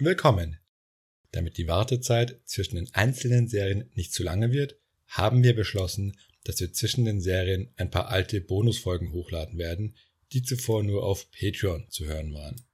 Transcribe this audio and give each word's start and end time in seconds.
Willkommen! 0.00 0.60
Damit 1.32 1.58
die 1.58 1.66
Wartezeit 1.66 2.40
zwischen 2.44 2.76
den 2.76 2.88
einzelnen 2.94 3.48
Serien 3.48 3.90
nicht 3.94 4.12
zu 4.12 4.22
lange 4.22 4.52
wird, 4.52 4.78
haben 5.08 5.42
wir 5.42 5.56
beschlossen, 5.56 6.16
dass 6.44 6.60
wir 6.60 6.72
zwischen 6.72 7.04
den 7.04 7.20
Serien 7.20 7.72
ein 7.74 7.90
paar 7.90 8.06
alte 8.06 8.40
Bonusfolgen 8.40 9.12
hochladen 9.12 9.58
werden, 9.58 9.96
die 10.30 10.44
zuvor 10.44 10.84
nur 10.84 11.02
auf 11.02 11.28
Patreon 11.32 11.90
zu 11.90 12.06
hören 12.06 12.32
waren. 12.32 12.64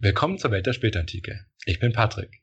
Willkommen 0.00 0.38
zur 0.38 0.50
Welt 0.50 0.66
der 0.66 0.72
Spätantike. 0.72 1.46
Ich 1.64 1.78
bin 1.78 1.92
Patrick. 1.92 2.42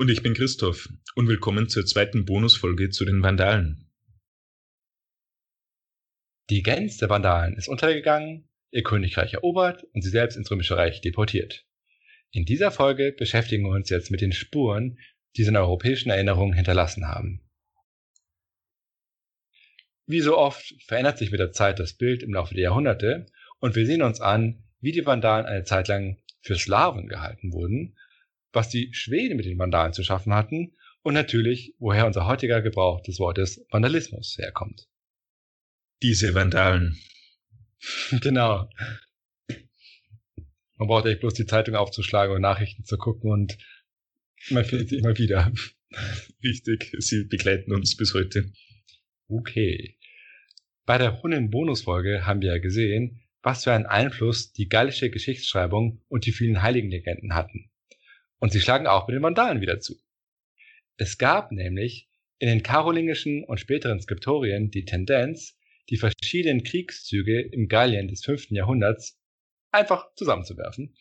Und 0.00 0.12
ich 0.12 0.22
bin 0.22 0.32
Christoph 0.32 0.88
und 1.16 1.26
willkommen 1.26 1.68
zur 1.68 1.84
zweiten 1.84 2.24
Bonusfolge 2.24 2.90
zu 2.90 3.04
den 3.04 3.20
Vandalen. 3.20 3.90
Die 6.50 6.62
Gens 6.62 6.98
der 6.98 7.10
Vandalen 7.10 7.56
ist 7.56 7.66
untergegangen, 7.66 8.48
ihr 8.70 8.84
Königreich 8.84 9.34
erobert 9.34 9.82
und 9.92 10.02
sie 10.02 10.10
selbst 10.10 10.36
ins 10.36 10.48
Römische 10.52 10.76
Reich 10.76 11.00
deportiert. 11.00 11.66
In 12.30 12.44
dieser 12.44 12.70
Folge 12.70 13.10
beschäftigen 13.10 13.64
wir 13.64 13.72
uns 13.72 13.90
jetzt 13.90 14.12
mit 14.12 14.20
den 14.20 14.30
Spuren, 14.30 15.00
die 15.36 15.42
sie 15.42 15.48
in 15.48 15.56
europäischen 15.56 16.10
Erinnerungen 16.10 16.54
hinterlassen 16.54 17.08
haben. 17.08 17.42
Wie 20.06 20.20
so 20.20 20.38
oft 20.38 20.76
verändert 20.86 21.18
sich 21.18 21.32
mit 21.32 21.40
der 21.40 21.50
Zeit 21.50 21.80
das 21.80 21.94
Bild 21.94 22.22
im 22.22 22.34
Laufe 22.34 22.54
der 22.54 22.62
Jahrhunderte 22.62 23.26
und 23.58 23.74
wir 23.74 23.84
sehen 23.84 24.02
uns 24.02 24.20
an, 24.20 24.62
wie 24.78 24.92
die 24.92 25.04
Vandalen 25.04 25.46
eine 25.46 25.64
Zeit 25.64 25.88
lang 25.88 26.22
für 26.40 26.54
Slawen 26.54 27.08
gehalten 27.08 27.52
wurden 27.52 27.96
was 28.52 28.68
die 28.68 28.92
Schweden 28.92 29.36
mit 29.36 29.46
den 29.46 29.58
Vandalen 29.58 29.92
zu 29.92 30.02
schaffen 30.02 30.34
hatten 30.34 30.76
und 31.02 31.14
natürlich, 31.14 31.74
woher 31.78 32.06
unser 32.06 32.26
heutiger 32.26 32.60
Gebrauch 32.62 33.00
des 33.02 33.18
Wortes 33.18 33.64
Vandalismus 33.70 34.36
herkommt. 34.38 34.88
Diese 36.02 36.34
Vandalen. 36.34 36.98
genau. 38.20 38.68
Man 40.76 40.86
braucht 40.86 41.06
echt 41.06 41.20
bloß 41.20 41.34
die 41.34 41.46
Zeitung 41.46 41.74
aufzuschlagen 41.74 42.34
und 42.34 42.42
Nachrichten 42.42 42.84
zu 42.84 42.98
gucken 42.98 43.30
und 43.30 43.58
man 44.50 44.64
findet 44.64 44.90
sie 44.90 44.98
immer 44.98 45.16
wieder. 45.18 45.52
Richtig, 46.44 46.94
sie 46.98 47.24
begleiten 47.24 47.72
uns 47.72 47.96
bis 47.96 48.14
heute. 48.14 48.52
Okay. 49.28 49.98
Bei 50.86 50.98
der 50.98 51.22
Hunnen-Bonusfolge 51.22 52.24
haben 52.24 52.40
wir 52.40 52.52
ja 52.54 52.58
gesehen, 52.58 53.20
was 53.42 53.64
für 53.64 53.72
einen 53.72 53.86
Einfluss 53.86 54.52
die 54.52 54.68
gallische 54.68 55.10
Geschichtsschreibung 55.10 56.02
und 56.08 56.26
die 56.26 56.32
vielen 56.32 56.62
Heiligenlegenden 56.62 57.34
hatten. 57.34 57.70
Und 58.38 58.52
sie 58.52 58.60
schlagen 58.60 58.86
auch 58.86 59.08
mit 59.08 59.14
den 59.14 59.22
Vandalen 59.22 59.60
wieder 59.60 59.80
zu. 59.80 59.98
Es 60.96 61.18
gab 61.18 61.52
nämlich 61.52 62.08
in 62.38 62.48
den 62.48 62.62
karolingischen 62.62 63.44
und 63.44 63.58
späteren 63.58 64.00
Skriptorien 64.00 64.70
die 64.70 64.84
Tendenz, 64.84 65.56
die 65.90 65.96
verschiedenen 65.96 66.62
Kriegszüge 66.62 67.40
im 67.40 67.68
Gallien 67.68 68.08
des 68.08 68.24
5. 68.24 68.50
Jahrhunderts 68.50 69.18
einfach 69.70 70.14
zusammenzuwerfen. 70.14 70.94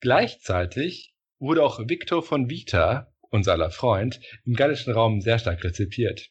Gleichzeitig 0.00 1.14
wurde 1.38 1.62
auch 1.62 1.88
Victor 1.88 2.22
von 2.22 2.50
Vita, 2.50 3.12
unser 3.30 3.52
aller 3.52 3.70
Freund, 3.70 4.20
im 4.44 4.54
gallischen 4.54 4.92
Raum 4.92 5.20
sehr 5.20 5.38
stark 5.38 5.62
rezipiert, 5.62 6.30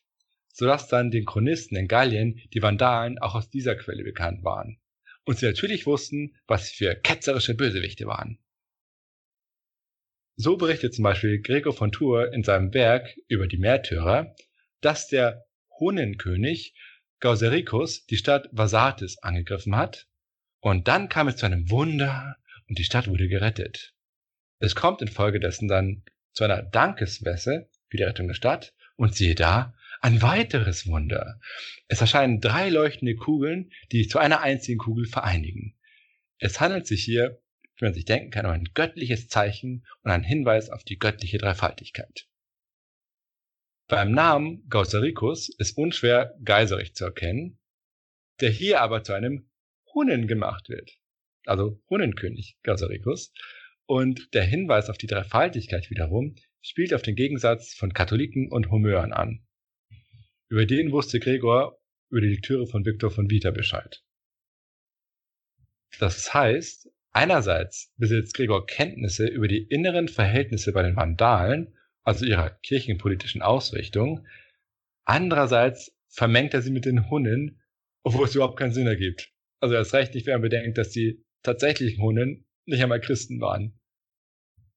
sodass 0.52 0.88
dann 0.88 1.12
den 1.12 1.26
Chronisten 1.26 1.78
in 1.78 1.88
Gallien 1.88 2.42
die 2.54 2.62
Vandalen 2.62 3.20
auch 3.20 3.36
aus 3.36 3.50
dieser 3.50 3.76
Quelle 3.76 4.04
bekannt 4.04 4.44
waren 4.44 4.80
und 5.26 5.38
sie 5.38 5.46
natürlich 5.46 5.86
wussten, 5.86 6.36
was 6.48 6.68
sie 6.68 6.76
für 6.76 6.96
ketzerische 6.96 7.54
Bösewichte 7.54 8.08
waren. 8.08 8.40
So 10.40 10.56
berichtet 10.56 10.94
zum 10.94 11.02
Beispiel 11.02 11.42
Gregor 11.42 11.74
von 11.74 11.92
Tours 11.92 12.32
in 12.32 12.44
seinem 12.44 12.72
Werk 12.76 13.18
über 13.28 13.48
die 13.48 13.58
Märtyrer, 13.58 14.36
dass 14.82 15.08
der 15.08 15.48
Hunnenkönig 15.80 16.76
Gausericus 17.20 18.06
die 18.06 18.18
Stadt 18.18 18.48
Vasatis 18.52 19.18
angegriffen 19.18 19.76
hat 19.76 20.08
und 20.60 20.88
dann 20.88 21.10
kam 21.10 21.28
es 21.28 21.38
zu 21.38 21.48
einem 21.48 21.72
Wunder 21.72 22.38
und 22.70 22.78
die 22.78 22.84
Stadt 22.84 23.08
wurde 23.08 23.28
gerettet. 23.28 23.96
Es 24.60 24.76
kommt 24.76 25.02
infolgedessen 25.02 25.68
dann 25.68 26.04
zu 26.34 26.44
einer 26.44 26.62
Dankesmesse 26.62 27.68
für 27.90 27.98
die 27.98 28.04
Rettung 28.04 28.28
der 28.28 28.36
Stadt 28.36 28.76
und 28.96 29.16
siehe 29.16 29.34
da, 29.34 29.74
ein 30.02 30.22
weiteres 30.22 30.86
Wunder. 30.86 31.40
Es 31.88 32.02
erscheinen 32.02 32.42
drei 32.42 32.70
leuchtende 32.70 33.16
Kugeln, 33.16 33.72
die 33.92 34.04
sich 34.04 34.10
zu 34.12 34.20
einer 34.20 34.42
einzigen 34.42 34.78
Kugel 34.78 35.08
vereinigen. 35.08 35.76
Es 36.38 36.60
handelt 36.60 36.86
sich 36.86 37.04
hier 37.04 37.42
wie 37.78 37.86
man 37.86 37.94
sich 37.94 38.06
denken 38.06 38.32
kann, 38.32 38.46
um 38.46 38.52
ein 38.52 38.70
göttliches 38.74 39.28
Zeichen 39.28 39.86
und 40.02 40.12
ein 40.12 40.24
Hinweis 40.24 40.70
auf 40.70 40.84
die 40.84 40.98
göttliche 40.98 41.38
Dreifaltigkeit. 41.38 42.28
Beim 43.88 44.12
Namen 44.12 44.68
Gausericus 44.68 45.50
ist 45.50 45.78
unschwer 45.78 46.36
Geiserich 46.44 46.94
zu 46.94 47.06
erkennen, 47.06 47.60
der 48.42 48.50
hier 48.50 48.82
aber 48.82 49.04
zu 49.04 49.14
einem 49.14 49.50
Hunnen 49.94 50.28
gemacht 50.28 50.70
wird. 50.70 50.92
Also 51.46 51.82
Hunnenkönig 51.90 52.58
Gausericus. 52.64 53.34
Und 53.86 54.34
der 54.34 54.44
Hinweis 54.44 54.90
auf 54.90 54.98
die 54.98 55.08
Dreifaltigkeit 55.08 55.90
wiederum 55.90 56.36
spielt 56.62 56.94
auf 56.94 57.02
den 57.02 57.16
Gegensatz 57.16 57.74
von 57.74 57.94
Katholiken 57.94 58.52
und 58.52 58.70
Homören 58.70 59.14
an. 59.14 59.48
Über 60.50 60.66
den 60.66 60.92
wusste 60.92 61.20
Gregor 61.20 61.80
über 62.10 62.22
die 62.22 62.28
Lektüre 62.28 62.68
von 62.68 62.86
Viktor 62.86 63.12
von 63.12 63.30
Vita 63.30 63.52
Bescheid. 63.52 64.04
Das 66.00 66.34
heißt, 66.34 66.90
Einerseits 67.18 67.92
besitzt 67.98 68.36
Gregor 68.36 68.68
Kenntnisse 68.68 69.26
über 69.26 69.48
die 69.48 69.64
inneren 69.64 70.08
Verhältnisse 70.08 70.72
bei 70.72 70.84
den 70.84 70.96
Vandalen, 70.96 71.74
also 72.04 72.26
ihrer 72.26 72.52
kirchenpolitischen 72.52 73.42
Ausrichtung. 73.42 74.28
Andererseits 75.04 75.92
vermengt 76.10 76.54
er 76.54 76.62
sie 76.62 76.70
mit 76.70 76.86
den 76.86 77.10
Hunnen, 77.10 77.60
obwohl 78.04 78.28
es 78.28 78.36
überhaupt 78.36 78.60
keinen 78.60 78.72
Sinn 78.72 78.86
ergibt. 78.86 79.34
Also 79.60 79.74
erst 79.74 79.96
recht 79.96 80.14
nicht, 80.14 80.28
wenn 80.28 80.36
man 80.36 80.44
bedenkt, 80.44 80.78
dass 80.78 80.92
die 80.92 81.26
tatsächlichen 81.42 82.04
Hunnen 82.04 82.46
nicht 82.68 82.84
einmal 82.84 83.02
Christen 83.02 83.42
waren. 83.42 83.74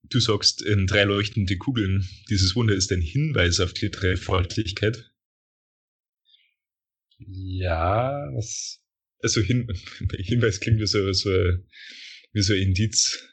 Du 0.05 0.19
sagst 0.19 0.62
in 0.62 0.87
drei 0.87 1.05
leuchtende 1.05 1.59
Kugeln, 1.59 2.09
dieses 2.31 2.56
Wunder 2.56 2.73
ist 2.73 2.91
ein 2.91 3.03
Hinweis 3.03 3.61
auf 3.61 3.75
die 3.75 3.91
Dreifaltigkeit. 3.91 5.12
Ja, 7.19 8.31
was. 8.33 8.81
Also 9.23 9.43
Hin 9.43 9.71
Hinweis 10.17 10.61
klingt 10.61 10.81
wie 10.81 10.87
so, 10.87 11.12
so 11.12 11.31
wie 12.33 12.43
so 12.43 12.53
ein 12.53 12.61
Indiz. 12.61 13.27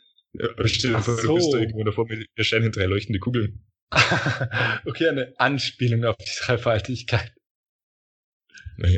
Stell 0.65 0.91
dir 0.91 0.99
vor, 0.99 1.15
so. 1.15 1.27
du 1.27 1.35
bist 1.35 1.53
da 1.53 1.57
irgendwo 1.59 1.83
davor, 1.83 2.07
mir 2.07 2.25
erscheinen 2.35 2.71
drei 2.71 2.85
leuchtende 2.85 3.19
Kugeln. 3.19 3.65
okay, 4.85 5.09
eine 5.09 5.33
Anspielung 5.37 6.03
auf 6.05 6.17
die 6.17 6.45
Dreifaltigkeit. 6.45 7.33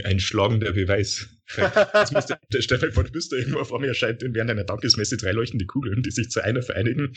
Ein 0.03 0.19
schlagender 0.19 0.73
Beweis. 0.73 1.29
Stell 1.45 2.79
dir 2.79 2.91
vor, 2.91 3.05
du 3.05 3.11
bist 3.11 3.31
da 3.31 3.37
irgendwo 3.37 3.63
vor 3.63 3.79
mir 3.79 3.87
erscheint 3.87 4.21
während 4.21 4.51
einer 4.51 4.65
Dankesmesse 4.65 5.15
drei 5.17 5.31
leuchtende 5.31 5.65
Kugeln, 5.65 6.03
die 6.03 6.11
sich 6.11 6.29
zu 6.29 6.43
einer 6.43 6.61
vereinigen. 6.61 7.13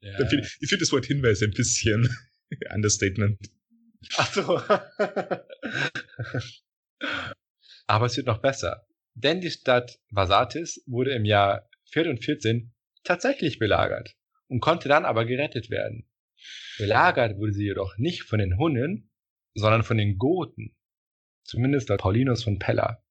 Ja. 0.00 0.18
Ich 0.20 0.68
finde 0.68 0.78
das 0.80 0.92
Wort 0.92 1.06
Hinweis 1.06 1.42
ein 1.42 1.50
bisschen 1.52 2.14
Understatement. 2.74 3.38
Ach 4.16 4.32
so. 4.32 4.60
Aber 7.86 8.06
es 8.06 8.16
wird 8.16 8.26
noch 8.26 8.40
besser. 8.40 8.86
Denn 9.20 9.40
die 9.40 9.50
Stadt 9.50 9.98
Vasatis 10.10 10.80
wurde 10.86 11.10
im 11.10 11.24
Jahr 11.24 11.68
14 11.90 12.72
tatsächlich 13.02 13.58
belagert 13.58 14.14
und 14.46 14.60
konnte 14.60 14.88
dann 14.88 15.04
aber 15.04 15.24
gerettet 15.24 15.70
werden. 15.70 16.08
Belagert 16.78 17.36
wurde 17.36 17.52
sie 17.52 17.64
jedoch 17.64 17.98
nicht 17.98 18.22
von 18.22 18.38
den 18.38 18.58
Hunnen, 18.58 19.10
sondern 19.54 19.82
von 19.82 19.96
den 19.96 20.18
Goten. 20.18 20.76
Zumindest 21.42 21.88
laut 21.88 21.98
Paulinus 21.98 22.44
von 22.44 22.60
Pella. 22.60 23.02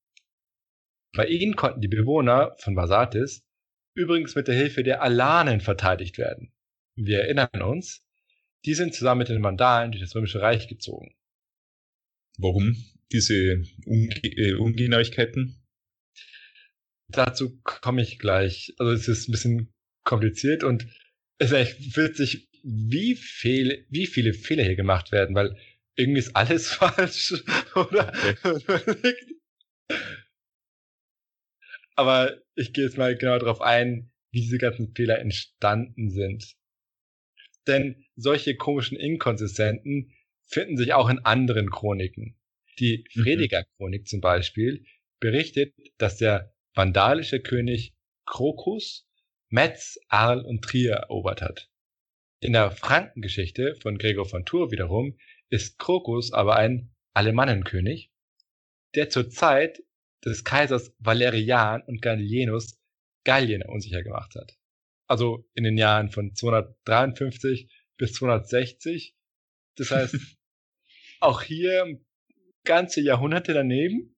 Bei 1.13 1.25
ihnen 1.25 1.57
konnten 1.57 1.81
die 1.81 1.89
Bewohner 1.89 2.55
von 2.59 2.77
Vasatis 2.77 3.45
übrigens 3.93 4.35
mit 4.35 4.47
der 4.47 4.55
Hilfe 4.55 4.83
der 4.83 5.01
Alanen 5.01 5.59
verteidigt 5.59 6.17
werden. 6.17 6.53
Wir 6.95 7.23
erinnern 7.23 7.61
uns, 7.61 8.05
die 8.63 8.75
sind 8.75 8.93
zusammen 8.93 9.19
mit 9.19 9.29
den 9.29 9.43
Vandalen 9.43 9.91
durch 9.91 10.03
das 10.03 10.15
Römische 10.15 10.39
Reich 10.39 10.69
gezogen. 10.69 11.17
Warum 12.37 12.77
diese 13.11 13.61
Unge 13.85 14.15
äh, 14.23 14.53
Ungenauigkeiten? 14.53 15.66
Dazu 17.09 17.59
komme 17.63 18.01
ich 18.01 18.19
gleich. 18.19 18.73
Also 18.77 18.91
es 18.91 19.07
ist 19.07 19.29
ein 19.29 19.31
bisschen 19.31 19.73
kompliziert 20.03 20.63
und 20.63 20.87
es 21.37 21.51
ist 21.51 21.57
echt 21.57 21.97
witzig, 21.97 22.49
wie 22.63 23.15
viel, 23.15 23.85
wie 23.89 24.07
viele 24.07 24.33
Fehler 24.33 24.63
hier 24.63 24.75
gemacht 24.75 25.11
werden, 25.11 25.35
weil 25.35 25.57
irgendwie 25.95 26.19
ist 26.19 26.35
alles 26.35 26.69
falsch, 26.73 27.33
oder? 27.75 28.13
Aber 31.95 32.41
ich 32.55 32.73
gehe 32.73 32.83
jetzt 32.85 32.97
mal 32.97 33.15
genau 33.17 33.39
darauf 33.39 33.61
ein, 33.61 34.11
wie 34.31 34.41
diese 34.41 34.57
ganzen 34.57 34.93
Fehler 34.93 35.19
entstanden 35.19 36.11
sind. 36.11 36.55
Denn 37.65 38.05
solche 38.15 38.55
komischen 38.55 38.97
Inkonsistenten 38.97 40.13
finden 40.45 40.77
sich 40.77 40.93
auch 40.93 41.09
in 41.09 41.19
anderen 41.19 41.69
Chroniken. 41.69 42.37
Die 42.79 43.05
mhm. 43.13 43.23
Frediger 43.23 43.63
Chronik 43.77 44.07
zum 44.07 44.21
Beispiel 44.21 44.85
berichtet, 45.19 45.73
dass 45.97 46.17
der 46.17 46.53
vandalische 46.77 47.41
König 47.41 47.95
Crocus 48.25 49.07
Metz, 49.49 49.97
Arles 50.09 50.45
und 50.45 50.61
Trier 50.61 50.93
erobert 50.93 51.41
hat. 51.41 51.69
In 52.41 52.53
der 52.53 52.71
Frankengeschichte 52.71 53.75
von 53.81 53.97
Gregor 53.97 54.25
von 54.25 54.45
Tours 54.45 54.71
wiederum 54.71 55.17
ist 55.49 55.79
Krokus 55.79 56.33
aber 56.33 56.55
ein 56.57 56.93
Alemannenkönig, 57.13 58.11
der 58.95 59.09
zur 59.09 59.29
Zeit 59.29 59.81
des 60.23 60.43
Kaisers 60.43 60.93
Valerian 60.99 61.81
und 61.83 62.01
Gallienus 62.01 62.79
Gallien 63.23 63.63
unsicher 63.63 64.03
gemacht 64.03 64.35
hat. 64.35 64.57
Also 65.07 65.47
in 65.53 65.63
den 65.63 65.77
Jahren 65.77 66.09
von 66.09 66.35
253 66.35 67.71
bis 67.97 68.13
260. 68.13 69.15
Das 69.75 69.91
heißt, 69.91 70.15
auch 71.21 71.41
hier 71.41 71.99
ganze 72.65 73.01
Jahrhunderte 73.01 73.53
daneben. 73.53 74.15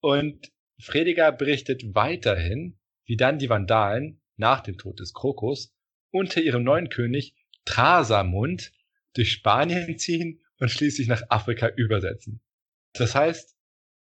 Und 0.00 0.53
Frediger 0.78 1.32
berichtet 1.32 1.94
weiterhin, 1.94 2.78
wie 3.04 3.16
dann 3.16 3.38
die 3.38 3.48
Vandalen 3.48 4.20
nach 4.36 4.60
dem 4.60 4.78
Tod 4.78 5.00
des 5.00 5.12
Krokus 5.12 5.74
unter 6.10 6.40
ihrem 6.40 6.64
neuen 6.64 6.88
König 6.88 7.34
Trasamund 7.64 8.72
durch 9.14 9.32
Spanien 9.32 9.98
ziehen 9.98 10.40
und 10.58 10.70
schließlich 10.70 11.08
nach 11.08 11.22
Afrika 11.28 11.68
übersetzen. 11.68 12.40
Das 12.92 13.14
heißt, 13.14 13.56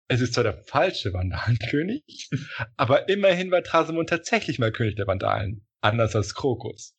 es 0.07 0.21
ist 0.21 0.33
zwar 0.33 0.43
der 0.43 0.63
falsche 0.63 1.13
Vandalenkönig, 1.13 2.29
aber 2.77 3.09
immerhin 3.09 3.51
war 3.51 3.63
Trasamund 3.63 4.09
tatsächlich 4.09 4.59
mal 4.59 4.71
König 4.71 4.95
der 4.95 5.07
Vandalen, 5.07 5.65
anders 5.81 6.15
als 6.15 6.35
Krokus. 6.35 6.95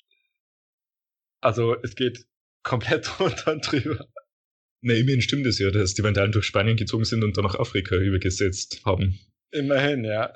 Also 1.41 1.77
es 1.83 1.95
geht 1.95 2.27
komplett 2.63 3.07
drunter 3.19 3.53
und 3.53 3.71
drüber. 3.71 4.09
Na, 4.81 4.95
immerhin 4.95 5.23
stimmt 5.23 5.47
es 5.47 5.59
ja, 5.59 5.71
dass 5.71 5.95
die 5.95 6.03
Vandalen 6.03 6.33
durch 6.33 6.47
Spanien 6.47 6.77
gezogen 6.77 7.05
sind 7.05 7.23
und 7.25 7.37
dann 7.37 7.45
nach 7.45 7.59
Afrika 7.59 7.97
übergesetzt 7.97 8.83
haben. 8.85 9.19
Immerhin, 9.55 10.05
ja. 10.05 10.35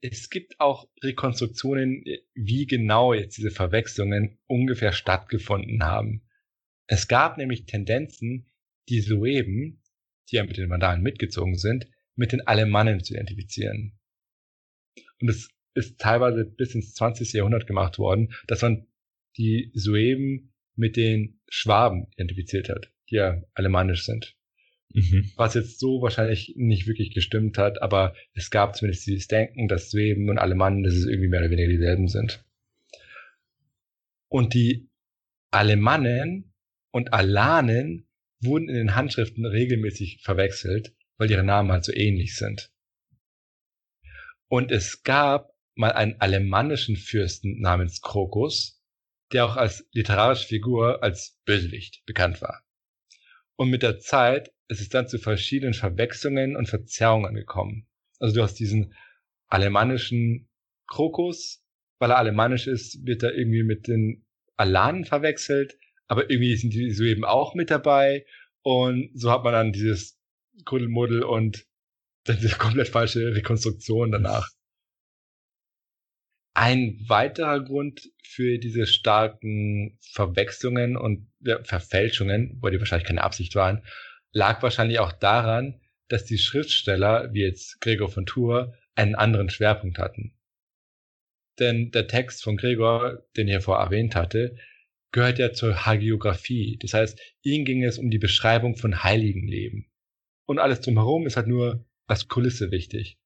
es 0.00 0.30
gibt 0.30 0.58
auch 0.58 0.88
Rekonstruktionen, 1.02 2.04
wie 2.34 2.66
genau 2.66 3.14
jetzt 3.14 3.38
diese 3.38 3.52
Verwechslungen 3.52 4.38
ungefähr 4.46 4.92
stattgefunden 4.92 5.84
haben. 5.84 6.28
Es 6.88 7.06
gab 7.06 7.38
nämlich 7.38 7.66
Tendenzen, 7.66 8.50
die 8.88 9.00
Sueben, 9.00 9.80
die 10.28 10.36
ja 10.36 10.44
mit 10.44 10.56
den 10.56 10.68
Vandalen 10.68 11.02
mitgezogen 11.02 11.56
sind, 11.56 11.86
mit 12.16 12.32
den 12.32 12.46
Alemannen 12.46 13.02
zu 13.02 13.14
identifizieren. 13.14 13.96
Und 15.20 15.28
es 15.30 15.50
ist 15.74 16.00
teilweise 16.00 16.44
bis 16.44 16.74
ins 16.74 16.94
20. 16.94 17.32
Jahrhundert 17.32 17.68
gemacht 17.68 17.98
worden, 17.98 18.34
dass 18.48 18.62
man 18.62 18.88
die 19.36 19.70
Sueben 19.74 20.52
mit 20.74 20.96
den 20.96 21.40
Schwaben 21.48 22.08
identifiziert 22.12 22.68
hat, 22.68 22.92
die 23.08 23.16
ja 23.16 23.40
alemannisch 23.54 24.04
sind. 24.04 24.36
Mhm. 24.94 25.32
Was 25.34 25.54
jetzt 25.54 25.80
so 25.80 26.02
wahrscheinlich 26.02 26.54
nicht 26.56 26.86
wirklich 26.86 27.12
gestimmt 27.12 27.58
hat, 27.58 27.82
aber 27.82 28.14
es 28.32 28.50
gab 28.50 28.76
zumindest 28.76 29.06
dieses 29.06 29.26
Denken, 29.26 29.66
dass 29.66 29.90
Schweben 29.90 30.30
und 30.30 30.38
Alemannen, 30.38 30.84
dass 30.84 30.94
es 30.94 31.06
irgendwie 31.06 31.28
mehr 31.28 31.40
oder 31.40 31.50
weniger 31.50 31.68
dieselben 31.68 32.06
sind. 32.06 32.44
Und 34.28 34.54
die 34.54 34.88
Alemannen 35.50 36.54
und 36.92 37.12
Alanen 37.12 38.08
wurden 38.40 38.68
in 38.68 38.76
den 38.76 38.94
Handschriften 38.94 39.44
regelmäßig 39.44 40.22
verwechselt, 40.22 40.94
weil 41.16 41.30
ihre 41.30 41.44
Namen 41.44 41.72
halt 41.72 41.84
so 41.84 41.92
ähnlich 41.92 42.36
sind. 42.36 42.70
Und 44.46 44.70
es 44.70 45.02
gab 45.02 45.50
mal 45.74 45.92
einen 45.92 46.20
alemannischen 46.20 46.96
Fürsten 46.96 47.60
namens 47.60 48.00
Krokus, 48.00 48.80
der 49.32 49.46
auch 49.46 49.56
als 49.56 49.88
literarische 49.92 50.46
Figur 50.46 51.02
als 51.02 51.40
Bösewicht 51.44 52.04
bekannt 52.06 52.40
war. 52.40 52.62
Und 53.56 53.70
mit 53.70 53.82
der 53.82 53.98
Zeit 53.98 54.53
ist 54.68 54.80
es 54.80 54.88
dann 54.88 55.08
zu 55.08 55.18
verschiedenen 55.18 55.74
Verwechslungen 55.74 56.56
und 56.56 56.68
Verzerrungen 56.68 57.34
gekommen. 57.34 57.86
Also 58.18 58.36
du 58.36 58.42
hast 58.42 58.54
diesen 58.54 58.94
alemannischen 59.48 60.48
Krokus, 60.86 61.64
weil 61.98 62.10
er 62.10 62.18
alemannisch 62.18 62.66
ist, 62.66 63.06
wird 63.06 63.22
er 63.22 63.34
irgendwie 63.34 63.62
mit 63.62 63.88
den 63.88 64.24
Alanen 64.56 65.04
verwechselt, 65.04 65.78
aber 66.06 66.30
irgendwie 66.30 66.56
sind 66.56 66.72
die 66.72 66.90
so 66.92 67.04
eben 67.04 67.24
auch 67.24 67.54
mit 67.54 67.70
dabei 67.70 68.24
und 68.62 69.10
so 69.14 69.30
hat 69.30 69.44
man 69.44 69.52
dann 69.52 69.72
dieses 69.72 70.18
Kuddelmuddel 70.64 71.22
und 71.22 71.66
dann 72.24 72.38
diese 72.40 72.56
komplett 72.56 72.88
falsche 72.88 73.34
Rekonstruktion 73.34 74.12
danach. 74.12 74.48
Ein 76.56 77.04
weiterer 77.08 77.60
Grund 77.60 78.10
für 78.22 78.58
diese 78.58 78.86
starken 78.86 79.98
Verwechslungen 80.12 80.96
und 80.96 81.30
ja, 81.40 81.62
Verfälschungen, 81.64 82.58
wo 82.62 82.68
die 82.68 82.78
wahrscheinlich 82.78 83.08
keine 83.08 83.24
Absicht 83.24 83.56
waren, 83.56 83.82
lag 84.34 84.62
wahrscheinlich 84.62 84.98
auch 84.98 85.12
daran, 85.12 85.80
dass 86.08 86.26
die 86.26 86.38
Schriftsteller, 86.38 87.32
wie 87.32 87.42
jetzt 87.42 87.80
Gregor 87.80 88.10
von 88.10 88.26
Tours, 88.26 88.68
einen 88.94 89.14
anderen 89.14 89.48
Schwerpunkt 89.48 89.98
hatten. 89.98 90.36
Denn 91.58 91.92
der 91.92 92.08
Text 92.08 92.42
von 92.42 92.56
Gregor, 92.56 93.22
den 93.36 93.48
ich 93.48 93.54
ja 93.54 93.60
vorher 93.60 93.86
erwähnt 93.86 94.14
hatte, 94.14 94.56
gehört 95.12 95.38
ja 95.38 95.52
zur 95.52 95.86
Hagiografie. 95.86 96.76
Das 96.82 96.92
heißt, 96.92 97.20
ihm 97.42 97.64
ging 97.64 97.84
es 97.84 97.98
um 97.98 98.10
die 98.10 98.18
Beschreibung 98.18 98.76
von 98.76 99.04
Heiligenleben. 99.04 99.86
Und 100.46 100.58
alles 100.58 100.80
drumherum 100.80 101.26
ist 101.26 101.36
halt 101.36 101.46
nur 101.46 101.86
als 102.06 102.28
Kulisse 102.28 102.70
wichtig. 102.72 103.18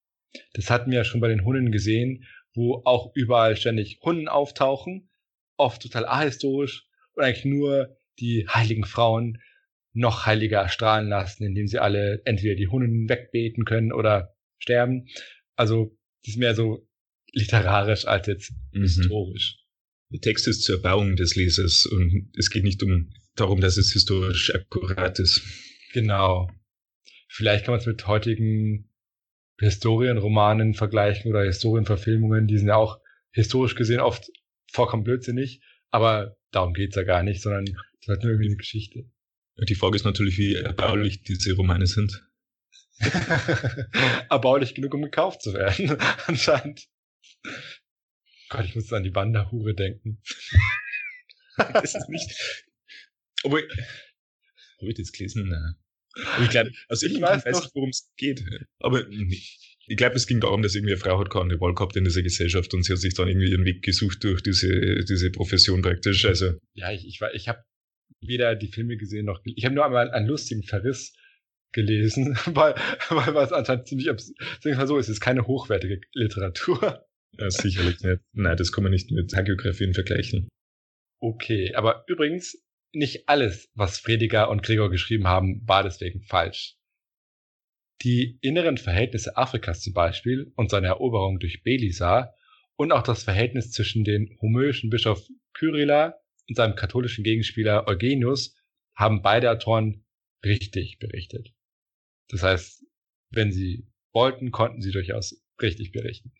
Das 0.53 0.71
hatten 0.71 0.91
wir 0.91 0.99
ja 0.99 1.05
schon 1.05 1.21
bei 1.21 1.29
den 1.29 1.45
Hunden 1.45 1.73
gesehen, 1.73 2.27
wo 2.55 2.83
auch 2.85 3.13
überall 3.15 3.57
ständig 3.57 4.01
Hunden 4.03 4.29
auftauchen, 4.29 5.09
oft 5.57 5.81
total 5.81 6.05
ahistorisch 6.05 6.87
und 7.15 7.25
eigentlich 7.25 7.47
nur 7.47 7.97
die 8.19 8.47
heiligen 8.47 8.85
Frauen 8.85 9.41
noch 9.99 10.27
heiliger 10.27 10.61
erstrahlen 10.61 11.09
lassen, 11.09 11.45
indem 11.45 11.67
sie 11.67 11.79
alle 11.79 12.23
entweder 12.25 12.55
die 12.55 12.69
Hunden 12.69 13.09
wegbeten 13.09 13.65
können 13.65 13.93
oder 13.93 14.35
sterben. 14.59 15.09
Also, 15.57 15.97
das 16.23 16.35
ist 16.35 16.39
mehr 16.39 16.55
so 16.55 16.89
literarisch 17.33 18.07
als 18.07 18.27
jetzt 18.27 18.53
mhm. 18.73 18.83
historisch. 18.83 19.57
Der 20.11 20.21
Text 20.21 20.49
ist 20.49 20.63
zur 20.63 20.77
Erbauung 20.77 21.17
des 21.17 21.37
Lesers 21.37 21.85
und 21.85 22.31
es 22.39 22.51
geht 22.51 22.65
nicht 22.65 22.83
um 22.83 23.11
darum, 23.35 23.61
dass 23.61 23.77
es 23.77 23.93
historisch 23.93 24.55
akkurat 24.55 25.19
ist. 25.19 25.43
Genau. 25.93 26.51
Vielleicht 27.29 27.65
kann 27.65 27.73
man 27.73 27.81
es 27.81 27.87
mit 27.87 28.07
heutigen 28.07 28.91
Historienromanen 29.59 30.75
vergleichen 30.75 31.31
oder 31.31 31.45
Historienverfilmungen, 31.45 32.47
die 32.47 32.59
sind 32.59 32.69
ja 32.69 32.77
auch 32.77 33.01
historisch 33.33 33.75
gesehen 33.75 34.01
oft 34.01 34.31
vollkommen 34.71 35.05
blödsinnig, 35.05 35.61
aber 35.91 36.37
darum 36.53 36.73
geht's 36.73 36.97
ja 36.97 37.03
gar 37.03 37.23
nicht, 37.23 37.43
sondern 37.43 37.65
es 37.65 37.73
ist 38.01 38.09
halt 38.09 38.23
nur 38.23 38.33
irgendwie 38.33 38.49
eine 38.49 38.57
Geschichte. 38.57 39.11
Die 39.61 39.75
Frage 39.75 39.97
ist 39.97 40.05
natürlich, 40.05 40.39
wie 40.39 40.55
erbaulich 40.55 41.23
diese 41.23 41.55
Romane 41.55 41.87
sind. 41.87 42.25
erbaulich 44.31 44.75
genug, 44.75 44.95
um 44.95 45.03
gekauft 45.03 45.43
zu 45.43 45.53
werden, 45.55 45.97
anscheinend. 46.27 46.89
Gott, 48.49 48.65
ich 48.65 48.75
muss 48.75 48.93
an 48.93 49.05
die 49.05 49.15
Wanderhure 49.15 49.75
denken. 49.75 50.21
das 51.57 51.95
ist 51.95 52.09
nicht. 52.09 52.65
Obwohl, 53.43 53.69
habe 54.79 54.91
ich 54.91 54.97
das 54.97 55.13
gelesen? 55.13 55.49
Nein. 55.49 55.75
Ich 56.43 56.51
glaube, 56.51 56.73
also 56.89 57.07
ich, 57.07 57.15
ich 57.15 57.21
weiß, 57.21 57.45
weiß 57.45 57.61
nicht, 57.61 57.75
worum 57.75 57.91
es 57.91 58.11
geht. 58.17 58.45
Aber 58.81 59.07
ich 59.09 59.97
glaube, 59.97 60.17
es 60.17 60.27
ging 60.27 60.41
darum, 60.41 60.63
dass 60.63 60.75
irgendwie 60.75 60.95
eine 60.95 61.01
Frau 61.01 61.19
hat 61.19 61.31
keine 61.31 61.61
Wahl 61.61 61.75
gehabt 61.75 61.97
in 61.97 62.05
dieser 62.05 62.23
Gesellschaft 62.23 62.75
und 62.75 62.83
sie 62.83 62.93
hat 62.93 63.01
sich 63.01 63.15
dann 63.15 63.29
irgendwie 63.29 63.51
ihren 63.51 63.65
Weg 63.65 63.83
gesucht 63.83 64.25
durch 64.25 64.43
diese, 64.43 65.05
diese 65.05 65.31
Profession 65.31 65.83
praktisch. 65.83 66.25
Also. 66.25 66.55
Ja, 66.75 66.91
ich, 66.91 67.07
ich, 67.07 67.21
ich 67.35 67.49
habe 67.49 67.63
weder 68.21 68.55
die 68.57 68.69
Filme 68.69 68.97
gesehen 68.97 69.27
noch, 69.27 69.41
ich 69.45 69.65
habe 69.65 69.75
nur 69.75 69.85
einmal 69.85 70.11
einen 70.11 70.27
lustigen 70.27 70.63
Verriss 70.63 71.15
gelesen, 71.73 72.37
weil, 72.47 72.75
weil 73.11 73.35
was 73.35 73.53
anscheinend 73.53 73.87
ziemlich, 73.87 74.07
sagen 74.07 74.79
wir 74.79 74.87
so, 74.87 74.99
es 74.99 75.09
ist 75.09 75.21
keine 75.21 75.47
hochwertige 75.47 76.01
Literatur. 76.13 77.05
Ja, 77.39 77.51
sicherlich 77.51 78.01
nicht. 78.01 78.21
Nein, 78.33 78.57
das 78.57 78.73
kann 78.73 78.85
man 78.85 78.93
nicht 78.93 79.11
mit 79.11 79.35
Hagiografien 79.35 79.95
vergleichen. 79.95 80.49
Okay, 81.21 81.75
aber 81.75 82.05
übrigens, 82.09 82.65
nicht 82.93 83.29
alles, 83.29 83.69
was 83.75 83.99
Frediger 83.99 84.49
und 84.49 84.63
Gregor 84.63 84.91
geschrieben 84.91 85.27
haben, 85.27 85.63
war 85.67 85.83
deswegen 85.83 86.23
falsch. 86.23 86.77
Die 88.03 88.39
inneren 88.41 88.79
Verhältnisse 88.79 89.37
Afrikas 89.37 89.83
zum 89.83 89.93
Beispiel 89.93 90.53
und 90.57 90.71
seine 90.71 90.87
Eroberung 90.87 91.39
durch 91.39 91.63
Belisar 91.63 92.35
und 92.77 92.93
auch 92.93 93.03
das 93.03 93.25
Verhältnis 93.25 93.73
zwischen 93.73 94.05
dem 94.05 94.39
homöischen 94.41 94.89
Bischof 94.89 95.21
Kyrilla 95.53 96.15
und 96.49 96.57
seinem 96.57 96.75
katholischen 96.75 97.25
Gegenspieler 97.25 97.87
Eugenius 97.87 98.57
haben 98.95 99.23
beide 99.23 99.51
Autoren 99.51 100.05
richtig 100.45 100.99
berichtet. 100.99 101.53
Das 102.29 102.43
heißt, 102.43 102.85
wenn 103.31 103.53
sie 103.53 103.87
wollten, 104.13 104.51
konnten 104.51 104.83
sie 104.83 104.91
durchaus 104.91 105.43
richtig 105.61 105.93
berichten. 105.93 106.33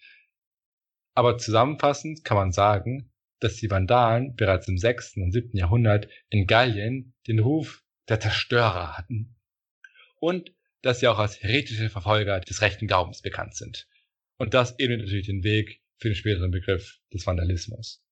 Aber 1.15 1.39
zusammenfassend 1.39 2.25
kann 2.25 2.37
man 2.37 2.53
sagen, 2.53 3.13
dass 3.41 3.57
die 3.57 3.71
Vandalen 3.71 4.35
bereits 4.35 4.69
im 4.69 4.79
6. 4.79 5.17
und 5.17 5.33
7. 5.33 5.57
Jahrhundert 5.57 6.09
in 6.29 6.47
Gallien 6.47 7.15
den 7.27 7.39
Ruf 7.39 7.85
der 8.09 8.21
Zerstörer 8.21 8.97
hatten 8.97 9.37
und 10.17 10.53
dass 10.83 11.01
sie 11.01 11.09
auch 11.09 11.19
als 11.19 11.43
heretische 11.43 11.91
Verfolger 11.91 12.41
des 12.41 12.63
rechten 12.63 12.87
Glaubens 12.87 13.23
bekannt 13.23 13.55
sind. 13.55 13.89
Und 14.39 14.55
das 14.55 14.79
ebnet 14.79 15.01
natürlich 15.01 15.27
den 15.27 15.43
Weg 15.43 15.83
für 15.99 16.09
den 16.09 16.15
späteren 16.15 16.51
Begriff 16.51 17.01
des 17.13 17.27
Vandalismus. 17.27 18.05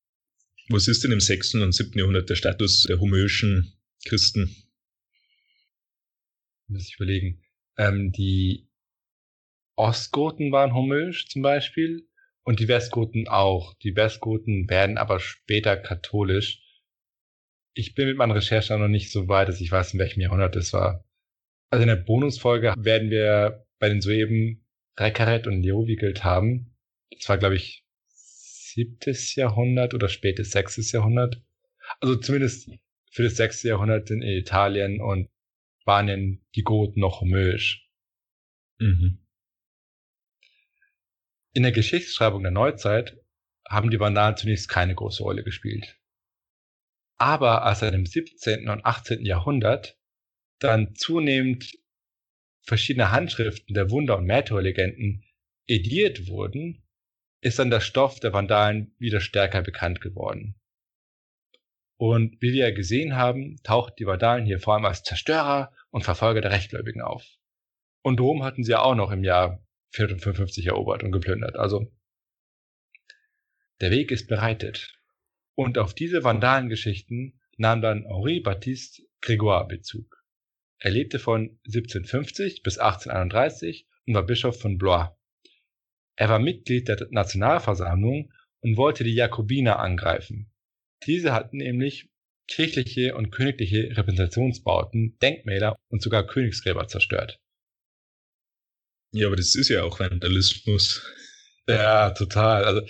Was 0.68 0.88
ist 0.88 1.04
denn 1.04 1.12
im 1.12 1.20
6. 1.20 1.54
und 1.56 1.72
7. 1.72 1.96
Jahrhundert 1.96 2.28
der 2.28 2.34
Status 2.34 2.82
der 2.88 2.98
homöischen 2.98 3.72
Christen? 4.04 4.56
Muss 6.66 6.88
ich 6.88 6.96
überlegen. 6.96 7.40
Ähm, 7.78 8.10
die 8.10 8.68
Ostgoten 9.76 10.50
waren 10.50 10.74
homöisch 10.74 11.28
zum 11.28 11.42
Beispiel 11.42 12.08
Und 12.42 12.58
die 12.58 12.66
Westgoten 12.66 13.28
auch. 13.28 13.74
Die 13.74 13.94
Westgoten 13.94 14.68
werden 14.68 14.98
aber 14.98 15.20
später 15.20 15.76
katholisch. 15.76 16.62
Ich 17.74 17.94
bin 17.94 18.08
mit 18.08 18.16
meinen 18.16 18.32
Recherchen 18.32 18.80
noch 18.80 18.88
nicht 18.88 19.12
so 19.12 19.28
weit, 19.28 19.48
dass 19.48 19.60
ich 19.60 19.70
weiß, 19.70 19.92
in 19.92 20.00
welchem 20.00 20.20
Jahrhundert 20.20 20.56
das 20.56 20.72
war. 20.72 21.04
Also 21.70 21.82
in 21.82 21.88
der 21.88 21.96
Bonusfolge 21.96 22.74
werden 22.76 23.10
wir 23.10 23.66
bei 23.78 23.88
den 23.88 24.00
Sueben 24.00 24.66
Rekaret 24.98 25.46
und 25.46 25.62
Leovigild 25.62 26.24
haben. 26.24 26.74
Das 27.10 27.28
war, 27.28 27.38
glaube 27.38 27.54
ich, 27.54 27.85
siebtes 28.76 29.34
Jahrhundert 29.34 29.94
oder 29.94 30.08
spätes 30.08 30.50
sechstes 30.50 30.92
Jahrhundert. 30.92 31.42
Also 32.00 32.16
zumindest 32.16 32.70
für 33.10 33.22
das 33.22 33.36
sechste 33.36 33.68
Jahrhundert 33.68 34.10
in 34.10 34.22
Italien 34.22 35.00
und 35.00 35.30
Spanien 35.80 36.44
die 36.54 36.62
Goten 36.62 37.00
noch 37.00 37.22
Mösch. 37.22 37.88
Mhm. 38.78 39.26
In 41.54 41.62
der 41.62 41.72
Geschichtsschreibung 41.72 42.42
der 42.42 42.52
Neuzeit 42.52 43.18
haben 43.66 43.90
die 43.90 43.98
Vandalen 43.98 44.36
zunächst 44.36 44.68
keine 44.68 44.94
große 44.94 45.22
Rolle 45.22 45.42
gespielt. 45.42 45.98
Aber 47.16 47.64
als 47.64 47.80
seit 47.80 47.94
dem 47.94 48.04
17. 48.04 48.68
und 48.68 48.84
18. 48.84 49.24
Jahrhundert 49.24 49.98
dann 50.58 50.94
zunehmend 50.94 51.72
verschiedene 52.60 53.10
Handschriften 53.10 53.74
der 53.74 53.90
Wunder- 53.90 54.18
und 54.18 54.26
Märtyrerlegenden 54.26 55.24
ediert 55.66 56.28
wurden, 56.28 56.85
ist 57.46 57.60
dann 57.60 57.70
der 57.70 57.78
Stoff 57.78 58.18
der 58.18 58.32
Vandalen 58.32 58.92
wieder 58.98 59.20
stärker 59.20 59.62
bekannt 59.62 60.00
geworden. 60.00 60.56
Und 61.96 62.42
wie 62.42 62.52
wir 62.52 62.72
gesehen 62.72 63.14
haben, 63.14 63.62
taucht 63.62 64.00
die 64.00 64.06
Vandalen 64.06 64.44
hier 64.44 64.58
vor 64.58 64.74
allem 64.74 64.84
als 64.84 65.04
Zerstörer 65.04 65.72
und 65.90 66.02
Verfolger 66.02 66.40
der 66.40 66.50
Rechtgläubigen 66.50 67.02
auf. 67.02 67.24
Und 68.02 68.20
Rom 68.20 68.42
hatten 68.42 68.64
sie 68.64 68.72
ja 68.72 68.80
auch 68.80 68.96
noch 68.96 69.12
im 69.12 69.22
Jahr 69.22 69.64
455 69.90 70.66
erobert 70.66 71.04
und 71.04 71.12
geplündert. 71.12 71.54
Also 71.54 71.86
der 73.80 73.92
Weg 73.92 74.10
ist 74.10 74.26
bereitet. 74.26 74.98
Und 75.54 75.78
auf 75.78 75.94
diese 75.94 76.24
Vandalengeschichten 76.24 77.40
nahm 77.58 77.80
dann 77.80 78.06
Henri 78.06 78.40
Baptiste 78.40 79.04
Grégoire 79.22 79.68
Bezug. 79.68 80.24
Er 80.78 80.90
lebte 80.90 81.20
von 81.20 81.60
1750 81.66 82.64
bis 82.64 82.78
1831 82.78 83.86
und 84.04 84.14
war 84.14 84.26
Bischof 84.26 84.60
von 84.60 84.78
Blois. 84.78 85.15
Er 86.16 86.28
war 86.28 86.38
Mitglied 86.38 86.88
der 86.88 87.06
Nationalversammlung 87.10 88.32
und 88.60 88.76
wollte 88.76 89.04
die 89.04 89.14
Jakobiner 89.14 89.78
angreifen. 89.78 90.50
Diese 91.06 91.32
hatten 91.32 91.58
nämlich 91.58 92.08
kirchliche 92.48 93.14
und 93.16 93.30
königliche 93.30 93.96
Repräsentationsbauten, 93.96 95.18
Denkmäler 95.18 95.76
und 95.88 96.02
sogar 96.02 96.26
Königsgräber 96.26 96.88
zerstört. 96.88 97.40
Ja, 99.12 99.26
aber 99.26 99.36
das 99.36 99.54
ist 99.54 99.68
ja 99.68 99.82
auch 99.82 100.00
Vandalismus. 100.00 101.02
Ja, 101.68 102.10
total. 102.10 102.64
Also 102.64 102.82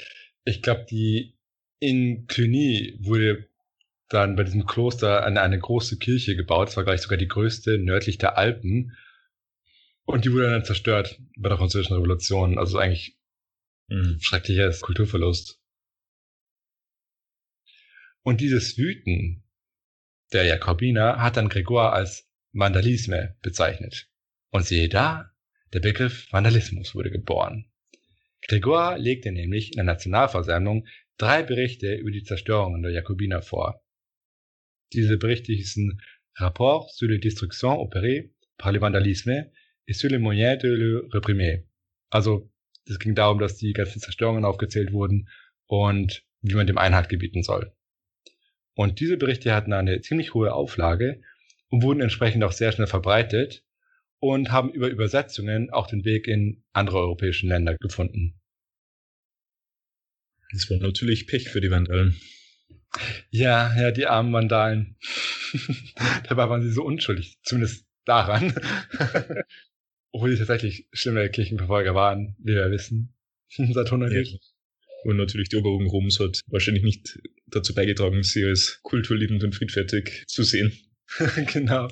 ich 0.44 0.62
glaube, 0.62 0.86
die 0.88 1.36
in 1.78 2.26
Cluny 2.26 2.96
wurde 3.00 3.48
dann 4.08 4.36
bei 4.36 4.44
diesem 4.44 4.66
Kloster 4.66 5.24
eine, 5.24 5.40
eine 5.40 5.58
große 5.58 5.98
Kirche 5.98 6.36
gebaut. 6.36 6.68
Das 6.68 6.76
war 6.76 6.84
gleich 6.84 7.02
sogar 7.02 7.18
die 7.18 7.28
größte 7.28 7.78
nördlich 7.78 8.18
der 8.18 8.38
Alpen. 8.38 8.96
Und 10.04 10.24
die 10.24 10.32
wurde 10.32 10.50
dann 10.50 10.64
zerstört 10.64 11.20
bei 11.36 11.48
der 11.48 11.58
Französischen 11.58 11.96
Revolution. 11.96 12.58
Also 12.58 12.78
eigentlich 12.78 13.15
ein 13.88 14.18
schrecklicher 14.20 14.70
Kulturverlust. 14.80 15.60
Und 18.22 18.40
dieses 18.40 18.76
Wüten 18.76 19.44
der 20.32 20.44
Jakobiner 20.44 21.22
hat 21.22 21.36
dann 21.36 21.48
Grégoire 21.48 21.92
als 21.92 22.28
Vandalisme 22.52 23.36
bezeichnet. 23.42 24.08
Und 24.50 24.64
siehe 24.64 24.88
da, 24.88 25.30
der 25.72 25.80
Begriff 25.80 26.32
Vandalismus 26.32 26.94
wurde 26.94 27.10
geboren. 27.10 27.70
Grégoire 28.48 28.98
legte 28.98 29.30
nämlich 29.30 29.72
in 29.72 29.76
der 29.76 29.84
Nationalversammlung 29.84 30.86
drei 31.18 31.42
Berichte 31.42 31.94
über 31.94 32.10
die 32.10 32.24
Zerstörungen 32.24 32.82
der 32.82 32.92
Jakobiner 32.92 33.42
vor. 33.42 33.84
Diese 34.92 35.16
Berichte 35.16 35.52
hießen 35.52 36.00
Rapport 36.36 36.90
sur 36.92 37.08
les 37.08 37.18
destructions 37.18 37.78
opérées 37.78 38.34
par 38.58 38.72
le 38.72 38.80
vandalisme 38.80 39.50
et 39.86 39.94
sur 39.94 40.10
les 40.10 40.18
moyens 40.18 40.58
de 40.62 40.68
le 40.68 41.08
réprimer. 41.12 41.66
Also, 42.10 42.52
es 42.88 42.98
ging 42.98 43.14
darum, 43.14 43.38
dass 43.38 43.56
die 43.56 43.72
ganzen 43.72 44.00
Zerstörungen 44.00 44.44
aufgezählt 44.44 44.92
wurden 44.92 45.28
und 45.66 46.24
wie 46.42 46.54
man 46.54 46.66
dem 46.66 46.78
Einhalt 46.78 47.08
gebieten 47.08 47.42
soll. 47.42 47.72
Und 48.74 49.00
diese 49.00 49.16
Berichte 49.16 49.54
hatten 49.54 49.72
eine 49.72 50.00
ziemlich 50.00 50.34
hohe 50.34 50.52
Auflage 50.52 51.22
und 51.68 51.82
wurden 51.82 52.00
entsprechend 52.00 52.44
auch 52.44 52.52
sehr 52.52 52.72
schnell 52.72 52.86
verbreitet 52.86 53.64
und 54.18 54.52
haben 54.52 54.70
über 54.70 54.88
Übersetzungen 54.88 55.70
auch 55.70 55.86
den 55.86 56.04
Weg 56.04 56.28
in 56.28 56.62
andere 56.72 56.98
europäische 56.98 57.46
Länder 57.46 57.76
gefunden. 57.76 58.40
Das 60.52 60.70
war 60.70 60.78
natürlich 60.78 61.26
Pech 61.26 61.48
für 61.48 61.60
die 61.60 61.70
Vandalen. 61.70 62.16
Ja, 63.30 63.74
ja, 63.78 63.90
die 63.90 64.06
armen 64.06 64.32
Vandalen. 64.32 64.96
Dabei 66.28 66.48
waren 66.48 66.62
sie 66.62 66.70
so 66.70 66.84
unschuldig, 66.84 67.38
zumindest 67.42 67.86
daran. 68.04 68.54
Obwohl 70.12 70.32
sie 70.32 70.38
tatsächlich 70.38 70.88
schlimme 70.92 71.28
Kirchenverfolger 71.30 71.94
waren, 71.94 72.36
wie 72.38 72.54
wir 72.54 72.70
wissen. 72.70 73.14
Seit 73.48 73.86
100 73.86 74.12
Jahren. 74.12 74.38
Und 75.04 75.18
natürlich 75.18 75.48
die 75.48 75.56
Eroberung 75.56 75.86
Roms 75.86 76.18
hat 76.18 76.40
wahrscheinlich 76.46 76.82
nicht 76.82 77.18
dazu 77.46 77.74
beigetragen, 77.74 78.22
sie 78.22 78.44
als 78.44 78.80
kulturliebend 78.82 79.44
und 79.44 79.54
friedfertig 79.54 80.24
zu 80.26 80.42
sehen. 80.42 80.72
genau. 81.52 81.88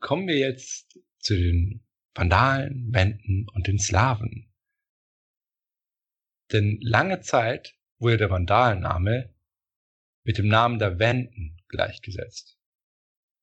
Kommen 0.00 0.26
wir 0.26 0.36
jetzt 0.36 0.98
zu 1.20 1.36
den 1.36 1.84
Vandalen, 2.14 2.92
Wenden 2.92 3.46
und 3.54 3.66
den 3.68 3.78
Slawen. 3.78 4.52
Denn 6.50 6.78
lange 6.82 7.20
Zeit 7.20 7.74
wurde 7.98 8.16
der 8.16 8.30
Vandalenname 8.30 9.32
mit 10.24 10.38
dem 10.38 10.48
Namen 10.48 10.78
der 10.78 10.98
Wenden 10.98 11.56
gleichgesetzt. 11.68 12.58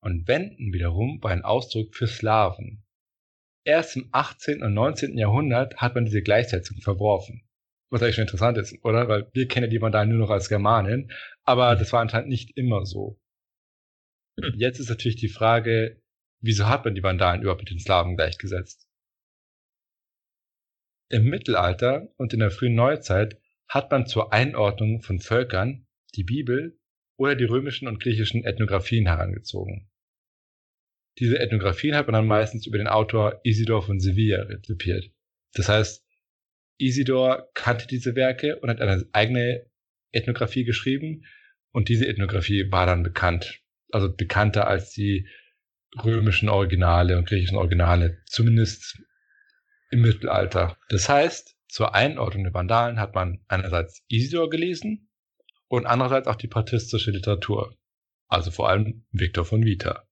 Und 0.02 0.26
Wenden 0.28 0.72
wiederum 0.72 1.22
war 1.22 1.30
ein 1.30 1.44
Ausdruck 1.44 1.94
für 1.94 2.06
Slawen. 2.06 2.84
Erst 3.64 3.96
im 3.96 4.08
18. 4.12 4.62
und 4.62 4.72
19. 4.72 5.18
Jahrhundert 5.18 5.76
hat 5.76 5.94
man 5.94 6.06
diese 6.06 6.22
Gleichsetzung 6.22 6.80
verworfen. 6.80 7.46
Was 7.90 8.02
eigentlich 8.02 8.14
schon 8.14 8.22
interessant 8.22 8.56
ist, 8.56 8.82
oder? 8.84 9.08
Weil 9.08 9.30
wir 9.34 9.48
kennen 9.48 9.68
die 9.68 9.80
Vandalen 9.80 10.08
nur 10.08 10.18
noch 10.18 10.30
als 10.30 10.48
Germanen, 10.48 11.12
aber 11.44 11.76
das 11.76 11.92
war 11.92 12.00
anscheinend 12.00 12.28
nicht 12.28 12.56
immer 12.56 12.86
so. 12.86 13.20
Jetzt 14.54 14.78
ist 14.78 14.88
natürlich 14.88 15.16
die 15.16 15.28
Frage, 15.28 16.00
wieso 16.40 16.66
hat 16.66 16.84
man 16.84 16.94
die 16.94 17.02
Vandalen 17.02 17.42
überhaupt 17.42 17.62
mit 17.62 17.70
den 17.70 17.80
Slawen 17.80 18.16
gleichgesetzt? 18.16 18.88
Im 21.10 21.24
Mittelalter 21.24 22.08
und 22.16 22.32
in 22.32 22.38
der 22.38 22.52
frühen 22.52 22.74
Neuzeit 22.74 23.38
hat 23.68 23.90
man 23.90 24.06
zur 24.06 24.32
Einordnung 24.32 25.02
von 25.02 25.18
Völkern 25.18 25.86
die 26.14 26.24
Bibel 26.24 26.78
oder 27.16 27.34
die 27.34 27.44
römischen 27.44 27.88
und 27.88 28.00
griechischen 28.00 28.44
Ethnographien 28.44 29.06
herangezogen. 29.06 29.89
Diese 31.20 31.38
Ethnographien 31.38 31.94
hat 31.94 32.06
man 32.06 32.14
dann 32.14 32.26
meistens 32.26 32.66
über 32.66 32.78
den 32.78 32.88
Autor 32.88 33.40
Isidor 33.44 33.82
von 33.82 34.00
Sevilla 34.00 34.42
rezipiert. 34.44 35.10
Das 35.52 35.68
heißt, 35.68 36.02
Isidor 36.78 37.50
kannte 37.52 37.86
diese 37.86 38.14
Werke 38.14 38.58
und 38.58 38.70
hat 38.70 38.80
eine 38.80 39.06
eigene 39.12 39.66
Ethnographie 40.12 40.64
geschrieben 40.64 41.26
und 41.72 41.90
diese 41.90 42.06
Ethnographie 42.06 42.72
war 42.72 42.86
dann 42.86 43.02
bekannt. 43.02 43.60
Also 43.92 44.10
bekannter 44.10 44.66
als 44.66 44.92
die 44.92 45.28
römischen 46.02 46.48
Originale 46.48 47.18
und 47.18 47.28
griechischen 47.28 47.58
Originale, 47.58 48.22
zumindest 48.24 48.98
im 49.90 50.00
Mittelalter. 50.00 50.78
Das 50.88 51.08
heißt, 51.08 51.56
zur 51.68 51.94
Einordnung 51.94 52.44
der 52.44 52.54
Vandalen 52.54 52.98
hat 52.98 53.14
man 53.14 53.44
einerseits 53.46 54.02
Isidor 54.08 54.48
gelesen 54.48 55.10
und 55.68 55.84
andererseits 55.86 56.28
auch 56.28 56.36
die 56.36 56.48
patristische 56.48 57.10
Literatur, 57.10 57.76
also 58.28 58.50
vor 58.50 58.68
allem 58.68 59.04
Victor 59.10 59.44
von 59.44 59.64
Vita. 59.64 60.08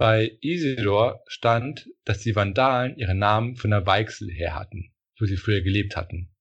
Bei 0.00 0.38
Isidor 0.40 1.22
stand, 1.26 1.90
dass 2.06 2.20
die 2.20 2.34
Vandalen 2.34 2.96
ihren 2.96 3.18
Namen 3.18 3.56
von 3.56 3.70
der 3.70 3.84
Weichsel 3.84 4.30
her 4.30 4.54
hatten, 4.54 4.94
wo 5.18 5.26
sie 5.26 5.36
früher 5.36 5.60
gelebt 5.60 5.94
hatten. 5.94 6.34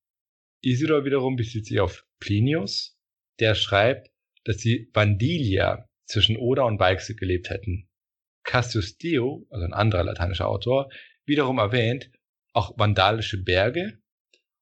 Isidor 0.61 1.03
wiederum 1.03 1.35
bezieht 1.35 1.65
sich 1.65 1.81
auf 1.81 2.05
Plinius, 2.21 2.97
der 3.41 3.55
schreibt, 3.55 4.11
dass 4.45 4.59
die 4.59 4.89
Vandilia 4.93 5.89
zwischen 6.05 6.37
Oder 6.37 6.65
und 6.67 6.79
Weichsel 6.79 7.17
gelebt 7.17 7.49
hätten. 7.49 7.89
Cassius 8.43 8.97
Dio, 8.97 9.45
also 9.49 9.65
ein 9.65 9.73
anderer 9.73 10.05
lateinischer 10.05 10.47
Autor, 10.47 10.89
wiederum 11.25 11.57
erwähnt 11.57 12.09
auch 12.53 12.79
vandalische 12.79 13.43
Berge 13.43 13.99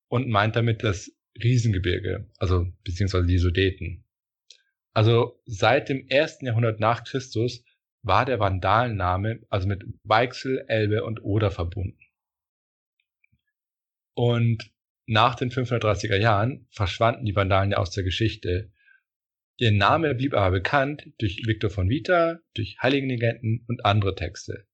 und 0.08 0.28
meint 0.28 0.56
damit 0.56 0.84
das 0.84 1.12
Riesengebirge, 1.44 2.32
also 2.40 2.66
beziehungsweise 2.84 3.28
die 3.28 3.38
Sudeten. 3.38 4.06
Also 4.94 5.40
seit 5.46 5.88
dem 5.88 6.08
ersten 6.08 6.48
Jahrhundert 6.48 6.80
nach 6.80 7.04
Christus 7.04 7.64
war 8.08 8.26
der 8.26 8.40
Vandalenname 8.40 9.46
also 9.50 9.68
mit 9.68 9.84
Weichsel, 10.04 10.66
Elbe 10.68 11.04
und 11.04 11.24
Oder 11.24 11.52
verbunden. 11.52 12.00
Und 14.14 14.72
nach 15.06 15.36
den 15.36 15.52
530er 15.52 16.18
Jahren 16.18 16.68
verschwanden 16.72 17.26
die 17.26 17.36
Vandalen 17.36 17.72
ja 17.72 17.78
aus 17.78 17.92
der 17.92 18.04
Geschichte. 18.04 18.72
Ihr 19.58 19.72
Name 19.72 20.16
blieb 20.16 20.34
aber 20.34 20.52
bekannt 20.52 21.08
durch 21.20 21.44
Victor 21.46 21.70
von 21.70 21.90
Vita, 21.90 22.40
durch 22.56 22.78
Heiligenlegenden 22.82 23.64
und 23.68 23.86
andere 23.86 24.16
Texte. 24.16 24.68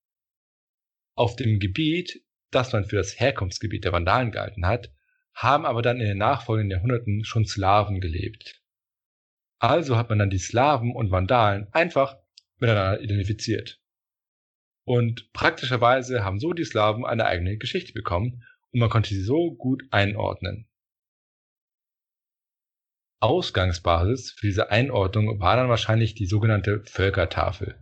Auf 1.16 1.36
dem 1.36 1.60
Gebiet 1.60 2.24
das 2.54 2.74
man 2.74 2.86
für 2.86 2.98
das 2.98 3.20
Herkunftsgebiet 3.20 3.84
der 3.86 3.92
Vandalen 3.92 4.32
gehalten 4.32 4.66
hat, 4.66 4.92
haben 5.34 5.66
aber 5.66 5.82
dann 5.82 6.00
in 6.00 6.08
den 6.08 6.18
nachfolgenden 6.18 6.78
Jahrhunderten 6.78 7.24
schon 7.26 7.46
Slawen 7.46 8.00
gelebt. 8.00 8.62
Also 9.60 9.98
hat 9.98 10.10
man 10.10 10.20
dann 10.20 10.30
die 10.30 10.38
Slawen 10.38 10.94
und 10.94 11.12
Vandalen 11.12 11.68
einfach 11.72 12.18
miteinander 12.64 13.02
identifiziert. 13.02 13.80
Und 14.86 15.32
praktischerweise 15.34 16.24
haben 16.24 16.40
so 16.40 16.54
die 16.54 16.66
Slawen 16.66 17.06
eine 17.06 17.26
eigene 17.26 17.58
Geschichte 17.58 17.94
bekommen 17.94 18.44
und 18.72 18.80
man 18.80 18.90
konnte 18.90 19.10
sie 19.10 19.22
so 19.22 19.54
gut 19.54 19.84
einordnen. 19.92 20.68
Ausgangsbasis 23.20 24.32
für 24.32 24.48
diese 24.48 24.72
Einordnung 24.72 25.40
war 25.40 25.56
dann 25.56 25.70
wahrscheinlich 25.70 26.16
die 26.16 26.26
sogenannte 26.26 26.84
Völkertafel. 26.84 27.76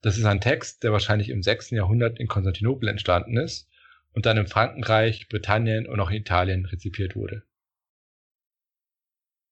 Das 0.00 0.16
ist 0.16 0.24
ein 0.24 0.40
Text, 0.40 0.82
der 0.82 0.92
wahrscheinlich 0.92 1.28
im 1.28 1.42
6. 1.42 1.70
Jahrhundert 1.70 2.18
in 2.18 2.28
Konstantinopel 2.28 2.88
entstanden 2.88 3.36
ist 3.36 3.68
und 4.12 4.26
dann 4.26 4.38
in 4.38 4.46
Frankenreich, 4.46 5.28
Britannien 5.28 5.86
und 5.86 6.00
auch 6.00 6.10
in 6.10 6.16
Italien 6.16 6.64
rezipiert 6.64 7.16
wurde. 7.16 7.42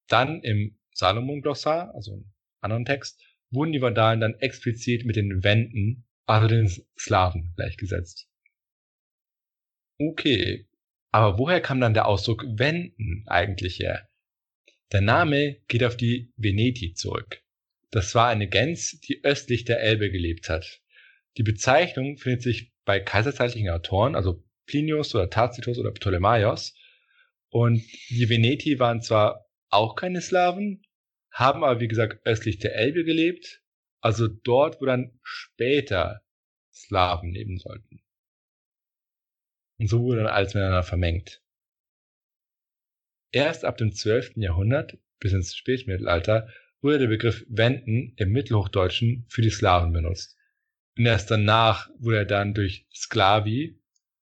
Dann 0.08 0.40
im 0.42 0.78
Salomon-Glossar, 0.92 1.94
also 1.94 2.14
im 2.14 2.32
anderen 2.60 2.84
Text, 2.84 3.22
wurden 3.50 3.72
die 3.72 3.80
Vandalen 3.80 4.20
dann 4.20 4.34
explizit 4.40 5.04
mit 5.04 5.16
den 5.16 5.42
Wenden, 5.44 6.04
also 6.26 6.48
den 6.48 6.70
Slawen, 6.98 7.52
gleichgesetzt. 7.56 8.28
Okay, 9.98 10.66
aber 11.10 11.38
woher 11.38 11.60
kam 11.60 11.80
dann 11.80 11.94
der 11.94 12.06
Ausdruck 12.06 12.44
Wenden 12.46 13.24
eigentlich 13.26 13.78
her? 13.78 14.08
Der 14.92 15.00
Name 15.00 15.56
geht 15.68 15.82
auf 15.82 15.96
die 15.96 16.32
Veneti 16.36 16.92
zurück. 16.94 17.42
Das 17.90 18.14
war 18.14 18.28
eine 18.28 18.48
Gens, 18.48 19.00
die 19.00 19.24
östlich 19.24 19.64
der 19.64 19.80
Elbe 19.80 20.10
gelebt 20.10 20.48
hat. 20.48 20.82
Die 21.36 21.42
Bezeichnung 21.42 22.18
findet 22.18 22.42
sich 22.42 22.72
bei 22.84 23.00
kaiserzeitlichen 23.00 23.70
Autoren, 23.70 24.14
also 24.14 24.44
Plinius 24.66 25.14
oder 25.14 25.30
Tacitus 25.30 25.78
oder 25.78 25.92
Ptolemaios. 25.92 26.74
Und 27.48 27.82
die 28.10 28.28
Veneti 28.28 28.78
waren 28.78 29.00
zwar 29.00 29.46
auch 29.70 29.96
keine 29.96 30.20
Slawen, 30.20 30.82
haben 31.36 31.64
aber 31.64 31.80
wie 31.80 31.88
gesagt 31.88 32.26
östlich 32.26 32.58
der 32.58 32.74
Elbe 32.76 33.04
gelebt, 33.04 33.62
also 34.00 34.26
dort, 34.26 34.80
wo 34.80 34.86
dann 34.86 35.18
später 35.22 36.22
Slawen 36.72 37.30
leben 37.30 37.58
sollten. 37.58 38.02
Und 39.78 39.88
so 39.88 40.00
wurde 40.02 40.22
dann 40.22 40.32
alles 40.32 40.54
miteinander 40.54 40.82
vermengt. 40.82 41.42
Erst 43.32 43.66
ab 43.66 43.76
dem 43.76 43.92
12. 43.92 44.36
Jahrhundert 44.36 44.96
bis 45.18 45.34
ins 45.34 45.54
Spätmittelalter 45.54 46.48
wurde 46.80 47.00
der 47.00 47.08
Begriff 47.08 47.44
Wenden 47.50 48.14
im 48.16 48.30
Mittelhochdeutschen 48.30 49.26
für 49.28 49.42
die 49.42 49.50
Slawen 49.50 49.92
benutzt. 49.92 50.38
Und 50.96 51.04
erst 51.04 51.30
danach 51.30 51.90
wurde 51.98 52.18
er 52.18 52.24
dann 52.24 52.54
durch 52.54 52.86
Sklavi, 52.94 53.78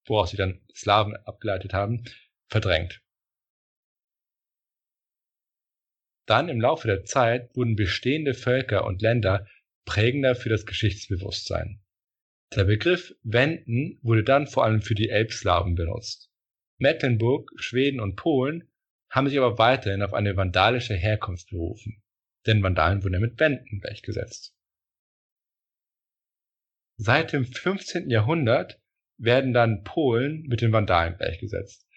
woraus 0.07 0.33
sie 0.33 0.37
dann 0.37 0.61
Slawen 0.75 1.15
abgeleitet 1.15 1.75
haben, 1.75 2.03
verdrängt. 2.49 3.04
Dann 6.27 6.49
im 6.49 6.61
Laufe 6.61 6.89
der 6.89 7.05
Zeit 7.05 7.55
wurden 7.55 7.77
bestehende 7.77 8.35
Völker 8.35 8.85
und 8.85 9.03
Länder 9.03 9.47
prägender 9.85 10.35
für 10.35 10.49
das 10.49 10.65
Geschichtsbewusstsein. 10.65 11.81
Der 12.55 12.65
Begriff 12.65 13.15
Wenden 13.23 13.99
wurde 14.03 14.25
dann 14.25 14.47
vor 14.47 14.65
allem 14.65 14.81
für 14.81 14.95
die 14.95 15.09
Elbslawen 15.09 15.75
benutzt. 15.75 16.31
Mecklenburg, 16.79 17.51
Schweden 17.57 18.01
und 18.01 18.17
Polen 18.17 18.71
haben 19.11 19.29
sich 19.29 19.39
aber 19.39 19.59
weiterhin 19.59 20.03
auf 20.03 20.15
eine 20.15 20.37
vandalische 20.37 20.95
Herkunft 20.95 21.51
berufen, 21.51 22.03
denn 22.47 22.63
Vandalen 22.63 23.03
wurden 23.03 23.15
ja 23.15 23.21
mit 23.21 23.39
Wenden 23.39 23.81
gleichgesetzt. 23.81 24.57
Seit 26.97 27.33
dem 27.33 27.45
15. 27.45 28.09
Jahrhundert 28.09 28.81
werden 29.19 29.53
dann 29.53 29.83
Polen 29.85 30.43
mit 30.43 30.61
den 30.61 30.73
Vandalen 30.73 31.17
gleichgesetzt. 31.17 31.89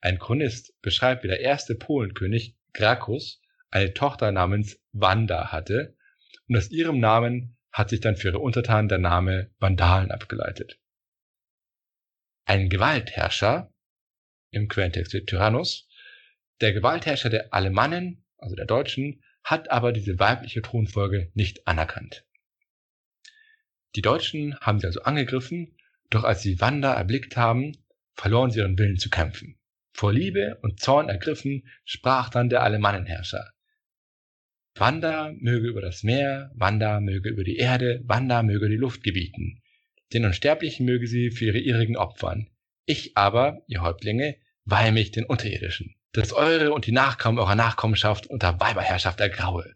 Ein 0.00 0.18
Chronist 0.18 0.78
beschreibt, 0.82 1.24
wie 1.24 1.28
der 1.28 1.40
erste 1.40 1.74
Polenkönig 1.74 2.56
Gracchus 2.74 3.42
eine 3.74 3.92
Tochter 3.92 4.30
namens 4.30 4.80
Wanda 4.92 5.50
hatte 5.50 5.96
und 6.48 6.56
aus 6.56 6.70
ihrem 6.70 7.00
Namen 7.00 7.56
hat 7.72 7.90
sich 7.90 8.00
dann 8.00 8.16
für 8.16 8.28
ihre 8.28 8.38
Untertanen 8.38 8.88
der 8.88 8.98
Name 8.98 9.50
Vandalen 9.58 10.12
abgeleitet. 10.12 10.78
Ein 12.44 12.68
Gewaltherrscher 12.68 13.72
im 14.50 14.68
Quellentext 14.68 15.26
Tyrannus 15.26 15.88
der 16.60 16.72
Gewaltherrscher 16.72 17.30
der 17.30 17.52
Alemannen, 17.52 18.24
also 18.38 18.54
der 18.54 18.66
Deutschen, 18.66 19.24
hat 19.42 19.70
aber 19.70 19.92
diese 19.92 20.20
weibliche 20.20 20.62
Thronfolge 20.62 21.32
nicht 21.34 21.66
anerkannt. 21.66 22.24
Die 23.96 24.02
Deutschen 24.02 24.58
haben 24.60 24.78
sie 24.78 24.86
also 24.86 25.02
angegriffen, 25.02 25.76
doch 26.10 26.22
als 26.22 26.42
sie 26.42 26.60
Wanda 26.60 26.94
erblickt 26.94 27.36
haben, 27.36 27.76
verloren 28.14 28.52
sie 28.52 28.60
ihren 28.60 28.78
Willen 28.78 28.98
zu 28.98 29.10
kämpfen. 29.10 29.58
Vor 29.92 30.12
Liebe 30.12 30.58
und 30.62 30.80
Zorn 30.80 31.08
ergriffen, 31.08 31.68
sprach 31.84 32.30
dann 32.30 32.48
der 32.48 32.62
Alemannenherrscher. 32.62 33.53
Wanda 34.76 35.32
möge 35.38 35.68
über 35.68 35.80
das 35.80 36.02
Meer, 36.02 36.50
Wanda 36.54 37.00
möge 37.00 37.28
über 37.28 37.44
die 37.44 37.56
Erde, 37.56 38.02
Wanda 38.04 38.42
möge 38.42 38.68
die 38.68 38.76
Luft 38.76 39.02
gebieten. 39.02 39.62
Den 40.12 40.24
Unsterblichen 40.24 40.84
möge 40.86 41.06
sie 41.06 41.30
für 41.30 41.46
ihre 41.46 41.58
ihrigen 41.58 41.96
opfern. 41.96 42.50
Ich 42.86 43.16
aber, 43.16 43.62
ihr 43.66 43.82
Häuptlinge, 43.82 44.36
weihe 44.64 44.92
mich 44.92 45.10
den 45.10 45.24
Unterirdischen 45.24 45.94
dass 46.14 46.32
eure 46.32 46.72
und 46.72 46.86
die 46.86 46.92
Nachkommen 46.92 47.38
eurer 47.38 47.56
Nachkommenschaft 47.56 48.28
unter 48.28 48.60
Weiberherrschaft 48.60 49.20
ergraue. 49.20 49.74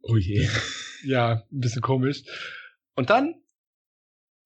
Oh 0.00 0.16
je. 0.16 0.48
Ja, 1.04 1.44
ein 1.52 1.60
bisschen 1.60 1.80
komisch. 1.80 2.24
Und 2.96 3.08
dann, 3.08 3.40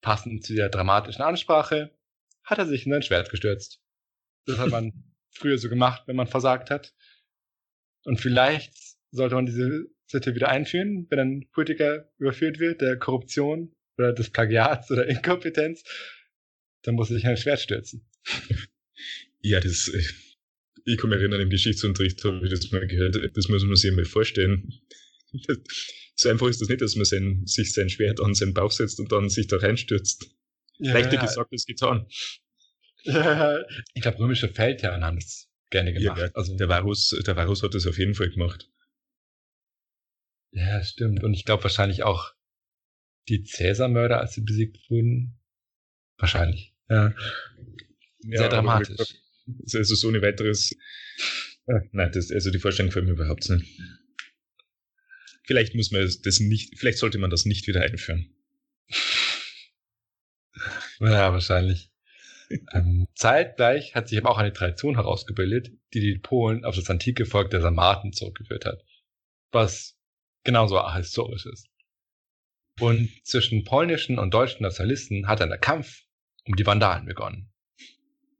passend 0.03 0.45
zu 0.45 0.55
der 0.55 0.69
dramatischen 0.69 1.23
Ansprache, 1.23 1.97
hat 2.45 2.59
er 2.59 2.67
sich 2.67 2.85
in 2.85 2.93
sein 2.93 3.03
Schwert 3.03 3.31
gestürzt. 3.31 3.81
Das 4.45 4.59
hat 4.59 4.69
man 4.69 4.93
früher 5.31 5.57
so 5.57 5.71
gemacht, 5.71 6.03
wenn 6.05 6.17
man 6.17 6.27
versagt 6.27 6.69
hat. 6.69 6.93
Und 8.05 8.21
vielleicht 8.21 8.73
sollte 9.11 9.35
man 9.35 9.47
diese 9.47 9.87
Sitte 10.07 10.35
wieder 10.35 10.49
einführen, 10.49 11.07
wenn 11.11 11.19
ein 11.19 11.49
Politiker 11.53 12.11
überführt 12.19 12.59
wird, 12.59 12.81
der 12.81 12.99
Korruption 12.99 13.75
oder 13.99 14.12
des 14.12 14.31
Plagiats 14.31 14.91
oder 14.91 15.07
Inkompetenz, 15.07 15.85
dann 16.83 16.95
muss 16.95 17.11
er 17.11 17.15
sich 17.15 17.25
in 17.25 17.31
ein 17.31 17.37
Schwert 17.37 17.61
stürzen. 17.61 18.07
Ja, 19.45 19.59
das, 19.59 19.88
äh, 19.88 20.01
ich 20.85 20.99
kann 20.99 21.11
mich 21.11 21.19
erinnern, 21.19 21.41
im 21.41 21.51
Geschichtsunterricht 21.51 22.23
habe 22.23 22.45
ich 22.45 22.51
das 22.51 22.71
mal 22.71 22.87
gehört, 22.87 23.17
das 23.37 23.49
muss 23.49 23.65
man 23.65 23.75
sich 23.75 23.91
einmal 23.91 24.05
vorstellen. 24.05 24.73
So 26.15 26.29
einfach 26.29 26.47
ist 26.47 26.61
das 26.61 26.69
nicht, 26.69 26.83
dass 26.83 26.95
man 26.95 27.07
sein, 27.07 27.43
sich 27.47 27.73
sein 27.73 27.88
Schwert 27.88 28.21
an 28.21 28.35
seinen 28.35 28.53
Bauch 28.53 28.71
setzt 28.71 29.01
und 29.01 29.11
dann 29.11 29.31
sich 29.31 29.47
da 29.47 29.57
reinstürzt. 29.57 30.31
Ja, 30.79 30.93
Leichter 30.93 31.17
gesagt 31.17 31.51
als 31.51 31.65
getan. 31.65 32.07
Ja, 33.03 33.59
ich 33.95 34.03
glaube, 34.03 34.19
römische 34.19 34.49
Feldherren 34.49 35.03
haben 35.03 35.19
das 35.19 35.49
gerne 35.73 35.93
gemacht. 35.93 36.19
Ja, 36.19 36.31
also, 36.35 36.57
der 36.57 36.69
Varus, 36.69 37.09
der 37.27 37.37
Varus 37.37 37.65
hat 37.65 37.75
das 37.75 37.89
auf 37.89 37.99
jeden 37.99 38.15
Fall 38.15 38.31
gemacht. 38.31 38.71
Ja, 40.53 40.85
stimmt. 40.85 41.25
Und 41.25 41.35
ich 41.35 41.45
glaube 41.45 41.65
wahrscheinlich 41.65 42.05
auch 42.05 42.33
die 43.29 43.43
Cäsar-Mörder, 43.43 44.21
als 44.21 44.35
sie 44.35 44.43
besiegt 44.43 44.79
wurden. 44.89 45.41
Wahrscheinlich. 46.19 46.75
Ja. 46.89 47.15
Sehr 48.21 48.49
dramatisch. 48.49 49.17
Also 49.75 49.95
so 49.95 50.09
ein 50.09 50.23
weiteres. 50.23 50.77
Ah, 51.67 51.81
nein, 51.93 52.13
das, 52.13 52.31
also 52.31 52.51
die 52.51 52.59
Vorstellung 52.59 52.91
gefällt 52.91 53.07
mir 53.07 53.13
überhaupt 53.13 53.49
nicht. 53.49 53.81
Vielleicht 55.45 55.75
muss 55.75 55.91
man 55.91 56.03
das 56.03 56.41
nicht, 56.41 56.79
vielleicht 56.79 56.99
sollte 56.99 57.19
man 57.19 57.31
das 57.31 57.45
nicht 57.45 57.67
wieder 57.67 57.83
einführen. 57.83 58.35
Ja, 61.01 61.33
wahrscheinlich. 61.33 61.92
Ähm, 62.73 63.09
zeitgleich 63.15 63.95
hat 63.95 64.09
sich 64.09 64.19
aber 64.19 64.31
auch 64.31 64.38
eine 64.38 64.53
Tradition 64.53 64.97
herausgebildet, 64.97 65.71
die 65.95 66.01
die 66.01 66.19
Polen 66.19 66.65
auf 66.65 66.77
das 66.77 66.91
antike 66.91 67.27
Volk 67.27 67.51
der 67.51 67.61
Sarmaten 67.61 68.12
zurückgeführt 68.12 68.65
hat. 68.65 68.85
Was 69.51 69.99
genauso 70.45 70.95
historisch 70.95 71.47
ist. 71.47 71.69
Und 72.81 73.11
zwischen 73.25 73.65
polnischen 73.65 74.19
und 74.19 74.33
deutschen 74.33 74.62
Nationalisten 74.62 75.29
hat 75.29 75.41
dann 75.41 75.51
der 75.51 75.59
Kampf 75.59 76.03
um 76.45 76.57
die 76.57 76.67
Vandalen 76.67 77.07
begonnen. 77.07 77.53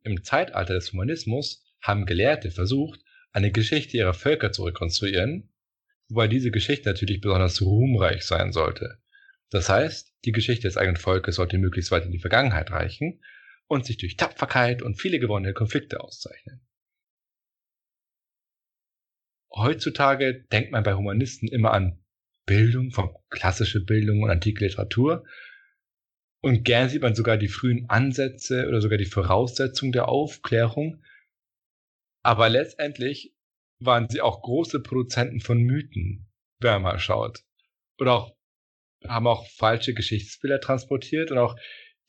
Im 0.03 0.25
Zeitalter 0.25 0.75
des 0.75 0.92
Humanismus 0.92 1.64
haben 1.81 2.07
Gelehrte 2.07 2.51
versucht, 2.51 3.01
eine 3.33 3.53
Geschichte 3.53 3.96
ihrer 3.96 4.14
Völker 4.14 4.53
zu 4.53 4.64
rekonstruieren, 4.64 5.53
wobei 6.09 6.29
diese 6.29 6.51
Geschichte 6.51 6.88
natürlich 6.88 7.20
besonders 7.20 7.61
ruhmreich 7.62 8.25
sein 8.25 8.53
sollte. 8.53 8.98
Das 9.51 9.68
heißt, 9.68 10.12
die 10.25 10.33
Geschichte 10.33 10.66
des 10.66 10.77
eigenen 10.77 10.96
Volkes 10.96 11.37
sollte 11.37 11.59
möglichst 11.59 11.90
weit 11.90 12.07
in 12.07 12.11
die 12.11 12.18
Vergangenheit 12.18 12.70
reichen 12.70 13.20
und 13.72 13.87
sich 13.87 13.96
durch 13.96 14.18
Tapferkeit 14.18 14.82
und 14.82 15.00
viele 15.00 15.18
gewonnene 15.18 15.54
Konflikte 15.54 16.00
auszeichnen. 16.00 16.61
Heutzutage 19.50 20.44
denkt 20.52 20.72
man 20.72 20.82
bei 20.82 20.92
Humanisten 20.92 21.48
immer 21.48 21.72
an 21.72 22.04
Bildung, 22.44 22.90
von 22.90 23.16
klassische 23.30 23.82
Bildung 23.82 24.22
und 24.22 24.30
antike 24.30 24.62
Literatur, 24.62 25.24
und 26.42 26.64
gern 26.64 26.90
sieht 26.90 27.00
man 27.00 27.14
sogar 27.14 27.38
die 27.38 27.48
frühen 27.48 27.88
Ansätze 27.88 28.68
oder 28.68 28.82
sogar 28.82 28.98
die 28.98 29.06
Voraussetzungen 29.06 29.92
der 29.92 30.08
Aufklärung. 30.08 31.02
Aber 32.22 32.50
letztendlich 32.50 33.35
waren 33.78 34.08
sie 34.11 34.20
auch 34.20 34.42
große 34.42 34.82
Produzenten 34.82 35.40
von 35.40 35.62
Mythen, 35.62 36.30
wer 36.58 36.78
mal 36.78 36.98
schaut. 36.98 37.42
Oder 37.98 38.12
auch, 38.12 38.37
haben 39.06 39.28
auch 39.28 39.46
falsche 39.46 39.94
Geschichtsbilder 39.94 40.61
transportiert 40.61 41.30
und 41.30 41.38
auch 41.38 41.56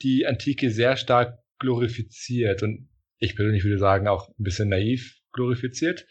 die 0.02 0.26
Antike 0.26 0.70
sehr 0.70 0.98
stark 0.98 1.43
glorifiziert 1.60 2.64
und 2.64 2.90
ich 3.20 3.36
persönlich 3.36 3.64
würde 3.64 3.80
sagen 3.80 4.08
auch 4.08 4.30
ein 4.30 4.44
bisschen 4.44 4.70
naiv 4.70 5.20
glorifiziert 5.32 6.06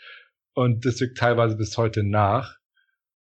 und 0.55 0.85
das 0.85 1.01
wirkt 1.01 1.19
teilweise 1.19 1.57
bis 1.57 1.77
heute 1.77 2.03
nach. 2.03 2.57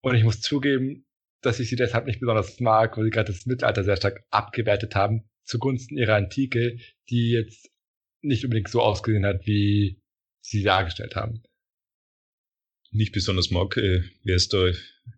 Und 0.03 0.15
ich 0.15 0.25
muss 0.25 0.41
zugeben, 0.41 1.07
dass 1.43 1.61
ich 1.61 1.69
sie 1.69 1.77
deshalb 1.77 2.07
nicht 2.07 2.21
besonders 2.21 2.61
mag, 2.61 2.97
weil 2.97 3.05
sie 3.05 3.11
gerade 3.11 3.33
das 3.33 3.47
Mittelalter 3.47 3.85
sehr 3.85 3.97
stark 3.97 4.25
abgewertet 4.31 4.95
haben 4.95 5.31
zugunsten 5.51 5.99
ihrer 5.99 6.15
Antike, 6.15 6.79
die 7.11 7.31
jetzt 7.33 7.71
nicht 8.23 8.45
unbedingt 8.45 8.69
so 8.69 8.81
ausgesehen 8.81 9.27
hat, 9.27 9.47
wie 9.47 10.01
sie 10.41 10.63
dargestellt 10.63 11.17
haben. 11.17 11.43
Nicht 12.93 13.13
besonders 13.13 13.51
mag, 13.51 13.77
äh, 13.77 14.03
wer 14.25 14.37
ist 14.37 14.53
da, 14.53 14.71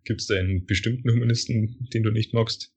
gibt 0.03 0.21
es 0.21 0.27
da 0.27 0.35
einen 0.35 0.65
bestimmten 0.65 1.09
Humanisten, 1.11 1.87
den 1.93 2.03
du 2.03 2.11
nicht 2.11 2.33
magst? 2.33 2.73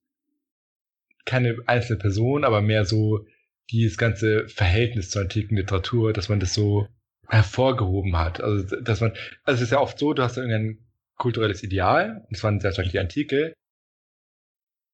Keine 1.25 1.57
einzelne 1.67 1.99
Person, 1.99 2.45
aber 2.45 2.63
mehr 2.63 2.85
so 2.85 3.27
dieses 3.71 3.99
ganze 3.99 4.49
Verhältnis 4.49 5.11
zur 5.11 5.23
antiken 5.23 5.57
Literatur, 5.57 6.13
dass 6.13 6.29
man 6.29 6.41
das 6.41 6.55
so 6.55 6.89
hervorgehoben 7.29 8.17
hat. 8.17 8.41
Also, 8.41 8.81
dass 8.81 9.01
man, 9.01 9.13
also 9.45 9.57
es 9.57 9.63
ist 9.63 9.73
ja 9.73 9.81
oft 9.81 9.99
so, 9.99 10.13
du 10.13 10.23
hast 10.23 10.37
irgendein 10.37 10.79
kulturelles 11.17 11.63
Ideal, 11.63 12.25
und 12.29 12.37
zwar 12.37 12.59
sehr 12.61 12.73
stark 12.73 12.91
die 12.91 12.99
Antike, 12.99 13.55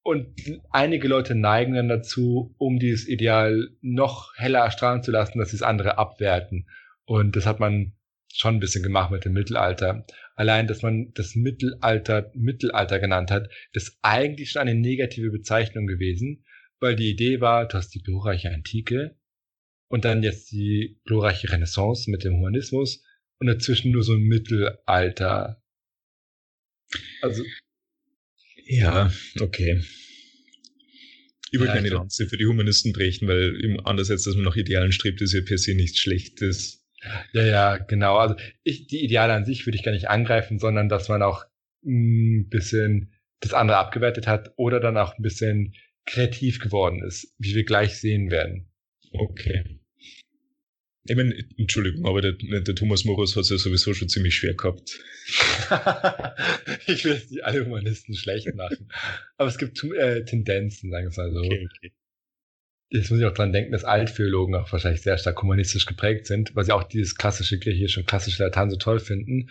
und 0.05 0.35
einige 0.71 1.07
Leute 1.07 1.35
neigen 1.35 1.75
dann 1.75 1.89
dazu, 1.89 2.55
um 2.59 2.79
dieses 2.79 3.07
Ideal 3.07 3.69
noch 3.83 4.35
heller 4.37 4.61
erstrahlen 4.61 5.03
zu 5.03 5.13
lassen, 5.13 5.39
dass 5.39 5.51
sie 5.51 5.59
das 5.59 5.67
andere 5.67 5.97
abwerten. 5.97 6.67
Und 7.05 7.37
das 7.37 7.47
hat 7.47 7.61
man 7.61 7.93
schon 8.33 8.57
ein 8.57 8.61
bisschen 8.61 8.83
gemacht 8.83 9.13
mit 9.13 9.25
dem 9.25 9.33
Mittelalter. 9.33 10.05
Allein, 10.35 10.67
dass 10.67 10.83
man 10.83 11.13
das 11.15 11.37
Mittelalter 11.37 12.33
Mittelalter 12.35 12.99
genannt 12.99 13.31
hat, 13.31 13.49
ist 13.73 13.97
eigentlich 14.03 14.51
schon 14.51 14.63
eine 14.63 14.75
negative 14.75 15.31
Bezeichnung 15.31 15.87
gewesen, 15.87 16.45
weil 16.83 16.97
die 16.97 17.11
Idee 17.11 17.41
war, 17.41 17.67
du 17.67 17.79
hast 17.79 17.95
die 17.95 18.03
glorreiche 18.03 18.51
Antike 18.51 19.17
und 19.89 20.05
dann 20.05 20.23
jetzt 20.23 20.51
die 20.51 21.01
glorreiche 21.05 21.51
Renaissance 21.51 22.11
mit 22.11 22.25
dem 22.25 22.35
Humanismus 22.35 23.05
und 23.39 23.47
dazwischen 23.47 23.93
nur 23.93 24.03
so 24.03 24.15
ein 24.15 24.23
Mittelalter. 24.23 25.63
Also 27.23 27.45
ja, 28.67 29.13
okay. 29.41 29.83
Ich 31.51 31.59
wollte 31.59 31.73
ja, 31.73 31.77
keine 31.77 31.91
Lanze 31.91 32.27
für 32.27 32.37
die 32.37 32.47
Humanisten 32.47 32.93
brechen, 32.93 33.29
weil 33.29 33.79
andererseits, 33.85 34.25
dass 34.25 34.35
man 34.35 34.45
nach 34.45 34.57
Idealen 34.57 34.93
strebt, 34.93 35.21
ist 35.21 35.35
ja 35.35 35.41
per 35.43 35.59
se 35.59 35.75
nichts 35.75 35.99
Schlechtes. 35.99 36.85
Ja, 37.33 37.45
ja, 37.45 37.77
genau. 37.77 38.17
Also 38.17 38.37
ich, 38.63 38.87
die 38.87 39.05
Ideale 39.05 39.35
an 39.35 39.45
sich 39.45 39.67
würde 39.67 39.77
ich 39.77 39.85
gar 39.85 39.93
nicht 39.93 40.09
angreifen, 40.09 40.59
sondern 40.59 40.89
dass 40.89 41.09
man 41.09 41.23
auch 41.23 41.45
ein 41.85 42.49
bisschen 42.49 43.13
das 43.41 43.53
andere 43.53 43.77
abgewertet 43.77 44.27
hat 44.27 44.53
oder 44.57 44.81
dann 44.81 44.97
auch 44.97 45.17
ein 45.17 45.23
bisschen 45.23 45.75
kreativ 46.07 46.59
geworden 46.59 47.03
ist, 47.03 47.35
wie 47.39 47.55
wir 47.55 47.65
gleich 47.65 47.99
sehen 47.99 48.31
werden. 48.31 48.69
Okay. 49.13 49.81
Ich 51.05 51.17
meine, 51.17 51.35
Entschuldigung, 51.59 52.07
aber 52.07 52.21
der, 52.21 52.33
der 52.33 52.75
Thomas 52.77 53.05
Morus 53.05 53.35
hat 53.35 53.43
es 53.43 53.51
ja 53.51 53.59
sowieso 53.59 53.93
schon 53.93 54.09
ziemlich 54.09 54.37
schwer 54.37 54.55
gehabt. 54.55 55.01
ich 56.87 57.05
will 57.05 57.15
jetzt 57.15 57.33
nicht 57.33 57.45
alle 57.45 57.65
Humanisten 57.65 58.15
schlecht 58.15 58.55
machen. 58.55 58.89
Aber 59.37 59.49
es 59.49 59.59
gibt 59.59 59.83
äh, 59.83 60.25
Tendenzen, 60.25 60.91
sagen 60.91 61.07
wir 61.07 61.11
es 61.11 61.17
mal 61.17 61.33
so. 61.33 61.41
Okay, 61.41 61.69
okay. 61.77 61.93
Jetzt 62.91 63.11
muss 63.11 63.19
ich 63.19 63.27
auch 63.27 63.35
dran 63.35 63.53
denken, 63.53 63.73
dass 63.73 63.85
Altphilologen 63.85 64.55
auch 64.55 64.71
wahrscheinlich 64.71 65.01
sehr 65.01 65.19
stark 65.19 65.43
humanistisch 65.43 65.87
geprägt 65.87 66.27
sind, 66.27 66.55
weil 66.55 66.65
sie 66.65 66.73
auch 66.73 66.85
dieses 66.85 67.17
klassische 67.17 67.59
Griechisch 67.59 67.97
und 67.97 68.07
klassische 68.07 68.45
Latein 68.45 68.71
so 68.71 68.77
toll 68.77 69.01
finden. 69.01 69.51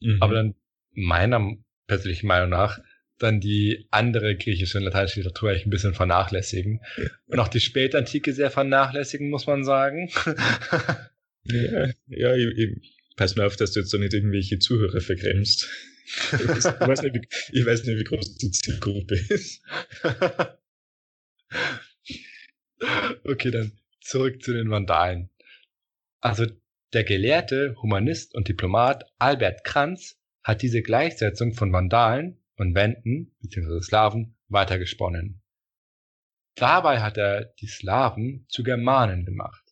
Mhm. 0.00 0.22
Aber 0.22 0.34
dann 0.34 0.54
meiner 0.92 1.56
persönlichen 1.86 2.28
Meinung 2.28 2.50
nach 2.50 2.78
dann 3.18 3.40
die 3.40 3.86
andere 3.90 4.36
griechische 4.36 4.78
und 4.78 4.84
lateinische 4.84 5.20
Literatur 5.20 5.50
eigentlich 5.50 5.66
ein 5.66 5.70
bisschen 5.70 5.94
vernachlässigen. 5.94 6.80
Und 7.26 7.38
auch 7.38 7.48
die 7.48 7.60
Spätantike 7.60 8.32
sehr 8.32 8.50
vernachlässigen, 8.50 9.30
muss 9.30 9.46
man 9.46 9.64
sagen. 9.64 10.10
ja, 11.44 11.88
ja 12.08 12.34
ich, 12.34 12.58
ich, 12.58 12.96
pass 13.16 13.36
mal 13.36 13.46
auf, 13.46 13.56
dass 13.56 13.72
du 13.72 13.80
jetzt 13.80 13.90
so 13.90 13.98
nicht 13.98 14.12
irgendwelche 14.12 14.58
Zuhörer 14.58 15.00
vergrämst. 15.00 15.68
Ich 16.06 16.46
weiß, 16.46 17.02
nicht, 17.02 17.14
wie, 17.14 17.28
ich 17.52 17.66
weiß 17.66 17.84
nicht, 17.84 17.98
wie 17.98 18.04
groß 18.04 18.36
die 18.36 18.50
Zielgruppe 18.50 19.16
ist. 19.16 19.62
okay, 23.24 23.50
dann 23.50 23.72
zurück 24.00 24.42
zu 24.42 24.52
den 24.52 24.70
Vandalen. 24.70 25.30
Also 26.20 26.46
der 26.92 27.04
Gelehrte, 27.04 27.74
Humanist 27.82 28.34
und 28.34 28.48
Diplomat 28.48 29.04
Albert 29.18 29.64
Kranz 29.64 30.16
hat 30.44 30.62
diese 30.62 30.82
Gleichsetzung 30.82 31.54
von 31.54 31.72
Vandalen 31.72 32.38
und 32.56 32.74
Wenden 32.74 33.34
bzw. 33.40 33.80
Slawen 33.80 34.36
weitergesponnen. 34.48 35.42
Dabei 36.56 37.00
hat 37.00 37.18
er 37.18 37.44
die 37.60 37.66
Slawen 37.66 38.46
zu 38.48 38.62
Germanen 38.62 39.24
gemacht. 39.24 39.62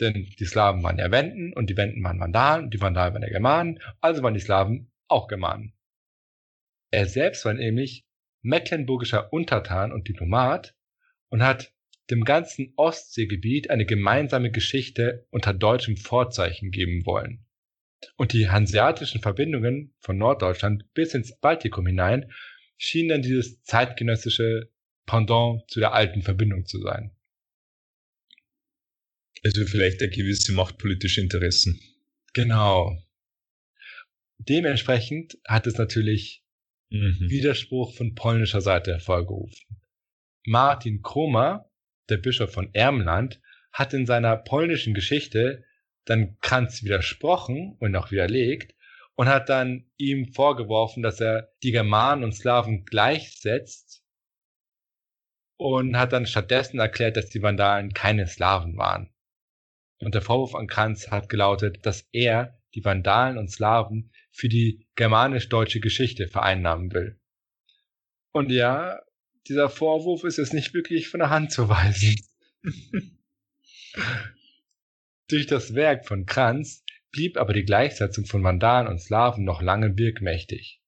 Denn 0.00 0.14
die 0.38 0.44
Slawen 0.44 0.82
waren 0.82 0.98
ja 0.98 1.10
Wenden 1.10 1.52
und 1.52 1.70
die 1.70 1.76
Wenden 1.76 2.02
waren 2.02 2.20
Vandalen 2.20 2.64
und 2.64 2.74
die 2.74 2.80
Vandalen 2.80 3.14
waren 3.14 3.22
ja 3.22 3.28
Germanen, 3.28 3.80
also 4.00 4.22
waren 4.22 4.34
die 4.34 4.40
Slawen 4.40 4.92
auch 5.08 5.28
Germanen. 5.28 5.74
Er 6.90 7.06
selbst 7.06 7.44
war 7.44 7.54
nämlich 7.54 8.06
mecklenburgischer 8.42 9.32
Untertan 9.32 9.92
und 9.92 10.08
Diplomat 10.08 10.76
und 11.28 11.42
hat 11.42 11.72
dem 12.10 12.24
ganzen 12.24 12.72
Ostseegebiet 12.76 13.70
eine 13.70 13.84
gemeinsame 13.84 14.50
Geschichte 14.50 15.26
unter 15.30 15.52
deutschem 15.52 15.96
Vorzeichen 15.96 16.70
geben 16.70 17.04
wollen 17.04 17.47
und 18.16 18.32
die 18.32 18.48
hanseatischen 18.48 19.20
Verbindungen 19.20 19.94
von 20.00 20.18
Norddeutschland 20.18 20.92
bis 20.94 21.14
ins 21.14 21.38
Baltikum 21.38 21.86
hinein 21.86 22.30
schienen 22.76 23.08
dann 23.08 23.22
dieses 23.22 23.62
zeitgenössische 23.62 24.70
Pendant 25.06 25.68
zu 25.70 25.80
der 25.80 25.94
alten 25.94 26.22
Verbindung 26.22 26.66
zu 26.66 26.80
sein. 26.80 27.16
Also 29.44 29.64
vielleicht 29.64 30.02
ein 30.02 30.10
gewisse 30.10 30.52
machtpolitische 30.52 31.20
Interessen. 31.20 31.80
Genau. 32.34 33.02
Dementsprechend 34.38 35.38
hat 35.46 35.66
es 35.66 35.78
natürlich 35.78 36.44
mhm. 36.90 37.16
Widerspruch 37.20 37.94
von 37.94 38.14
polnischer 38.14 38.60
Seite 38.60 38.92
hervorgerufen. 38.92 39.80
Martin 40.44 41.02
Kromer, 41.02 41.70
der 42.08 42.18
Bischof 42.18 42.52
von 42.52 42.72
Ermland, 42.74 43.40
hat 43.72 43.94
in 43.94 44.06
seiner 44.06 44.36
polnischen 44.36 44.94
Geschichte 44.94 45.64
dann 46.08 46.38
Kranz 46.40 46.82
widersprochen 46.82 47.76
und 47.80 47.94
auch 47.96 48.10
widerlegt 48.10 48.74
und 49.14 49.28
hat 49.28 49.48
dann 49.48 49.90
ihm 49.96 50.32
vorgeworfen, 50.32 51.02
dass 51.02 51.20
er 51.20 51.52
die 51.62 51.72
Germanen 51.72 52.24
und 52.24 52.32
Slawen 52.32 52.84
gleichsetzt 52.84 54.04
und 55.56 55.98
hat 55.98 56.12
dann 56.12 56.26
stattdessen 56.26 56.78
erklärt, 56.78 57.16
dass 57.16 57.28
die 57.28 57.42
Vandalen 57.42 57.92
keine 57.92 58.26
Slawen 58.26 58.76
waren. 58.76 59.12
Und 60.00 60.14
der 60.14 60.22
Vorwurf 60.22 60.54
an 60.54 60.68
Kranz 60.68 61.10
hat 61.10 61.28
gelautet, 61.28 61.84
dass 61.84 62.08
er 62.12 62.62
die 62.74 62.84
Vandalen 62.84 63.36
und 63.36 63.50
Slawen 63.50 64.12
für 64.30 64.48
die 64.48 64.86
germanisch-deutsche 64.94 65.80
Geschichte 65.80 66.28
vereinnahmen 66.28 66.92
will. 66.92 67.20
Und 68.30 68.50
ja, 68.50 69.00
dieser 69.48 69.68
Vorwurf 69.68 70.24
ist 70.24 70.38
jetzt 70.38 70.54
nicht 70.54 70.74
wirklich 70.74 71.08
von 71.08 71.20
der 71.20 71.30
Hand 71.30 71.50
zu 71.50 71.68
weisen. 71.68 72.16
Durch 75.28 75.46
das 75.46 75.74
Werk 75.74 76.06
von 76.06 76.24
Kranz 76.24 76.84
blieb 77.10 77.36
aber 77.36 77.52
die 77.52 77.64
Gleichsetzung 77.64 78.24
von 78.24 78.42
Vandalen 78.42 78.88
und 78.88 78.98
Slawen 78.98 79.44
noch 79.44 79.60
lange 79.60 79.96
wirkmächtig. 79.98 80.80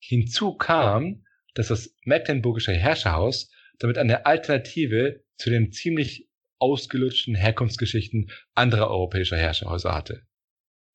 Hinzu 0.00 0.54
kam, 0.56 1.24
dass 1.54 1.68
das 1.68 1.96
mecklenburgische 2.04 2.72
Herrscherhaus 2.72 3.50
damit 3.78 3.98
eine 3.98 4.26
Alternative 4.26 5.24
zu 5.36 5.50
den 5.50 5.72
ziemlich 5.72 6.28
ausgelutschten 6.58 7.34
Herkunftsgeschichten 7.34 8.30
anderer 8.54 8.88
europäischer 8.88 9.36
Herrscherhäuser 9.36 9.92
hatte. 9.92 10.22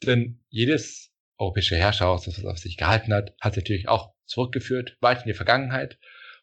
Denn 0.05 0.41
jedes 0.47 1.11
europäische 1.37 1.75
Herrscherhaus, 1.75 2.23
das 2.23 2.37
es 2.37 2.45
auf 2.45 2.57
sich 2.57 2.77
gehalten 2.77 3.13
hat, 3.13 3.35
hat 3.41 3.57
natürlich 3.57 3.89
auch 3.89 4.13
zurückgeführt, 4.25 4.97
weit 5.01 5.23
in 5.23 5.27
die 5.27 5.33
Vergangenheit 5.33 5.99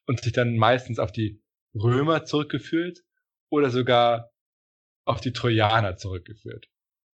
und 0.06 0.20
sich 0.22 0.32
dann 0.32 0.56
meistens 0.56 0.98
auf 0.98 1.10
die 1.10 1.42
Römer 1.74 2.24
zurückgeführt 2.24 3.00
oder 3.48 3.70
sogar 3.70 4.33
auf 5.04 5.20
die 5.20 5.32
Trojaner 5.32 5.96
zurückgeführt. 5.96 6.68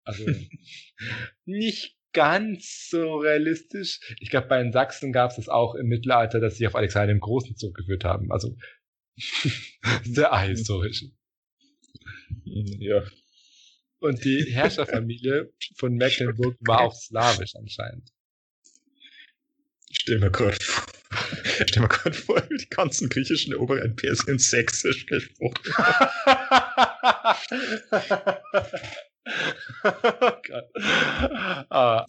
Also 0.03 0.25
nicht 1.45 1.95
ganz 2.13 2.87
so 2.89 3.17
realistisch. 3.17 3.99
Ich 4.19 4.29
glaube, 4.29 4.47
bei 4.47 4.61
den 4.61 4.71
Sachsen 4.71 5.11
gab 5.11 5.31
es 5.31 5.37
das 5.37 5.49
auch 5.49 5.75
im 5.75 5.87
Mittelalter, 5.87 6.39
dass 6.39 6.57
sie 6.57 6.67
auf 6.67 6.75
Alexander 6.75 7.13
den 7.13 7.19
Großen 7.19 7.55
zurückgeführt 7.55 8.03
haben. 8.03 8.31
Also 8.31 8.55
sehr 10.03 10.33
ahistorisch. 10.33 11.05
Ja. 12.45 13.03
Und 13.99 14.23
die 14.23 14.45
Herrscherfamilie 14.45 15.51
von 15.75 15.93
Mecklenburg 15.95 16.55
war 16.61 16.81
auch 16.81 16.95
slawisch 16.95 17.55
anscheinend. 17.55 18.09
stell 19.91 20.19
mir 20.19 20.31
gerade 20.31 20.57
vor, 20.61 20.83
stell 21.65 21.81
mir 21.81 21.89
gerade 21.89 22.15
vor, 22.15 22.41
die 22.41 22.69
ganzen 22.69 23.09
griechischen 23.09 23.53
Oberrheinpäer 23.55 24.15
sind 24.15 24.41
sächsisch 24.41 25.05
gesprochen. 25.05 25.59
ah. 31.69 32.05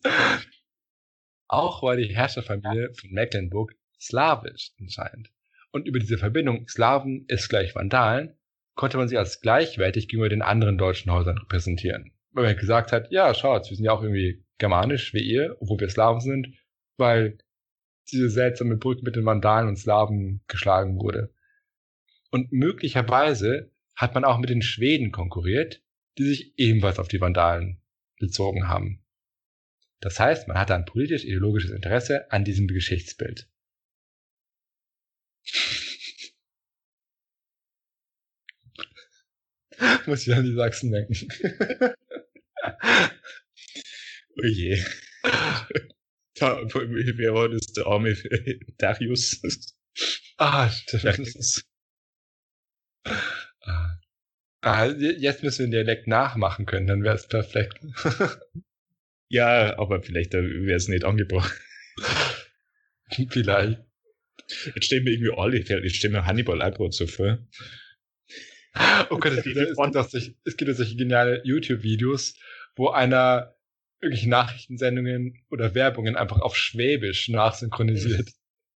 Auch 1.49 1.83
war 1.83 1.97
die 1.97 2.15
Herrscherfamilie 2.15 2.95
von 2.95 3.11
Mecklenburg 3.11 3.75
slawisch 4.01 4.71
anscheinend. 4.81 5.31
Und 5.73 5.87
über 5.87 5.99
diese 5.99 6.19
Verbindung 6.19 6.69
Slawen 6.69 7.25
ist 7.29 7.49
gleich 7.49 7.75
Vandalen 7.75 8.37
konnte 8.81 8.97
man 8.97 9.09
sich 9.09 9.19
als 9.19 9.41
gleichwertig 9.41 10.09
gegenüber 10.09 10.31
den 10.31 10.43
anderen 10.43 10.79
deutschen 10.79 11.13
Häusern 11.13 11.37
repräsentieren. 11.37 12.13
Weil 12.33 12.45
man 12.45 12.57
gesagt 12.57 12.93
hat, 12.93 13.11
ja, 13.11 13.35
schaut, 13.35 13.69
wir 13.69 13.77
sind 13.77 13.85
ja 13.85 13.93
auch 13.93 14.03
irgendwie 14.03 14.43
germanisch 14.59 15.13
wie 15.13 15.23
ihr, 15.23 15.57
obwohl 15.61 15.81
wir 15.81 15.91
Slawen 15.91 16.21
sind, 16.21 16.49
weil 16.97 17.39
diese 18.11 18.31
seltsame 18.31 18.77
Brücke 18.77 19.03
mit 19.03 19.17
den 19.17 19.27
Vandalen 19.27 19.69
und 19.69 19.77
Slawen 19.77 20.41
geschlagen 20.49 20.99
wurde. 20.99 21.31
Und 22.31 22.53
möglicherweise 22.53 23.71
hat 24.01 24.15
man 24.15 24.25
auch 24.25 24.39
mit 24.39 24.49
den 24.49 24.63
Schweden 24.63 25.13
konkurriert, 25.13 25.83
die 26.17 26.25
sich 26.25 26.55
ebenfalls 26.57 26.99
auf 26.99 27.09
die 27.09 27.21
Vandalen 27.21 27.83
bezogen 28.19 28.67
haben. 28.67 29.05
Das 30.01 30.19
heißt, 30.19 30.49
man 30.49 30.57
hatte 30.57 30.75
ein 30.75 30.87
politisch-ideologisches 30.87 31.71
Interesse 31.71 32.33
an 32.33 32.47
diesem 32.47 32.67
Geschichtsbild. 32.67 33.47
Muss 40.07 40.27
ich 40.27 40.35
an 40.35 40.45
die 40.45 40.55
Sachsen 40.55 40.93
denken. 40.93 41.15
oh 44.39 44.47
je. 44.47 44.83
Da, 46.37 46.63
wer 46.65 47.35
war 47.35 47.51
das? 47.51 47.67
Der 47.75 47.85
arme 47.85 48.17
Darius. 48.79 49.43
Ah, 50.39 50.71
stimmt. 50.71 51.05
Darius. 51.05 51.70
Ah. 54.63 54.87
jetzt 54.87 55.43
müssen 55.43 55.59
wir 55.61 55.67
den 55.67 55.87
Dialekt 55.87 56.07
nachmachen 56.07 56.67
können, 56.67 56.87
dann 56.87 57.03
wäre 57.03 57.15
es 57.15 57.27
perfekt. 57.27 57.81
ja, 59.29 59.79
aber 59.79 60.03
vielleicht 60.03 60.33
wäre 60.35 60.77
es 60.77 60.89
nicht 60.89 61.05
angebracht. 61.05 61.59
vielleicht. 63.31 63.81
Jetzt 64.75 64.85
stellen 64.85 65.07
wir 65.07 65.13
irgendwie 65.13 65.33
alle, 65.37 65.59
jetzt 65.59 65.97
stellen 65.97 66.13
wir 66.13 66.27
Hannibal 66.27 66.61
auch 66.61 66.75
gerade 66.75 66.93
so 66.93 67.07
vor. 67.07 67.39
Oh 69.11 69.19
Gott, 69.19 69.33
es 69.33 69.45
gibt, 69.45 69.57
es, 69.57 69.77
gibt 69.77 69.97
auch 69.97 70.09
solche, 70.09 70.35
es 70.45 70.57
gibt 70.57 70.71
auch 70.71 70.75
solche 70.75 70.97
geniale 70.97 71.41
YouTube-Videos, 71.45 72.37
wo 72.77 72.89
einer 72.89 73.55
irgendwelche 74.01 74.29
Nachrichtensendungen 74.29 75.43
oder 75.51 75.75
Werbungen 75.75 76.17
einfach 76.17 76.41
auf 76.41 76.57
Schwäbisch 76.57 77.29
nachsynchronisiert. 77.29 78.31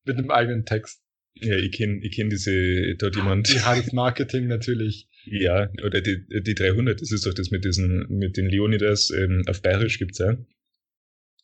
mit 0.04 0.18
einem 0.18 0.30
eigenen 0.30 0.64
Text. 0.64 1.02
Ja, 1.34 1.56
ich 1.56 1.72
kenne 1.72 2.00
ich 2.02 2.12
kenn 2.12 2.28
diese, 2.28 2.94
dort 2.96 3.16
jemand. 3.16 3.48
Die 3.48 3.60
hartes 3.60 3.92
Marketing 3.92 4.48
natürlich. 4.48 5.08
Ja, 5.24 5.70
oder 5.84 6.00
die, 6.00 6.24
die 6.28 6.54
300, 6.54 7.00
das 7.00 7.12
ist 7.12 7.26
doch 7.26 7.34
das 7.34 7.50
mit 7.50 7.64
diesen, 7.64 8.06
mit 8.08 8.36
den 8.36 8.46
Leonidas, 8.46 9.10
ähm, 9.10 9.44
auf 9.48 9.62
Bayerisch 9.62 9.98
gibt's 9.98 10.18
ja. 10.18 10.36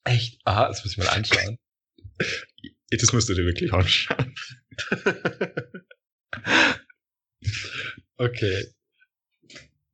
Echt? 0.04 0.40
Aha, 0.44 0.68
das 0.68 0.84
muss 0.84 0.92
ich 0.92 0.98
mal 0.98 1.08
anschauen. 1.08 1.58
das 2.90 3.12
musst 3.12 3.28
du 3.28 3.34
dir 3.34 3.44
wirklich 3.44 3.72
anschauen. 3.72 4.34
okay. 8.16 8.66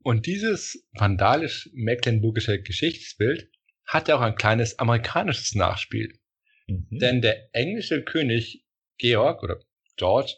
Und 0.03 0.27
dieses 0.27 0.87
vandalisch-mecklenburgische 0.93 2.63
Geschichtsbild 2.63 3.51
hat 3.87 4.09
ja 4.09 4.17
auch 4.17 4.21
ein 4.21 4.35
kleines 4.35 4.79
amerikanisches 4.79 5.55
Nachspiel. 5.55 6.19
Mhm. 6.67 6.99
Denn 6.99 7.23
der 7.23 7.49
englische 7.55 8.03
König 8.03 8.65
Georg 8.99 9.43
oder 9.43 9.61
George 9.97 10.35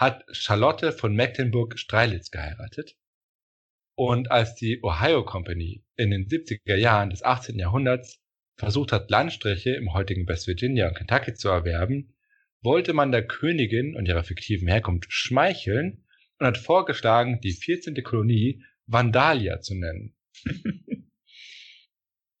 hat 0.00 0.24
Charlotte 0.32 0.92
von 0.92 1.14
Mecklenburg-Streilitz 1.14 2.30
geheiratet. 2.30 2.96
Und 3.96 4.30
als 4.30 4.54
die 4.54 4.82
Ohio 4.82 5.26
Company 5.26 5.84
in 5.96 6.10
den 6.10 6.26
70er 6.26 6.74
Jahren 6.74 7.10
des 7.10 7.22
18. 7.22 7.58
Jahrhunderts 7.58 8.18
versucht 8.56 8.92
hat, 8.92 9.10
Landstriche 9.10 9.72
im 9.72 9.92
heutigen 9.92 10.26
West 10.26 10.46
Virginia 10.46 10.88
und 10.88 10.94
Kentucky 10.94 11.34
zu 11.34 11.50
erwerben, 11.50 12.16
wollte 12.62 12.94
man 12.94 13.12
der 13.12 13.26
Königin 13.26 13.94
und 13.94 14.08
ihrer 14.08 14.24
fiktiven 14.24 14.68
Herkunft 14.68 15.12
schmeicheln 15.12 16.06
und 16.38 16.46
hat 16.46 16.56
vorgeschlagen, 16.56 17.40
die 17.42 17.52
14. 17.52 17.94
Kolonie 18.02 18.64
Vandalia 18.86 19.60
zu 19.60 19.74
nennen. 19.74 20.16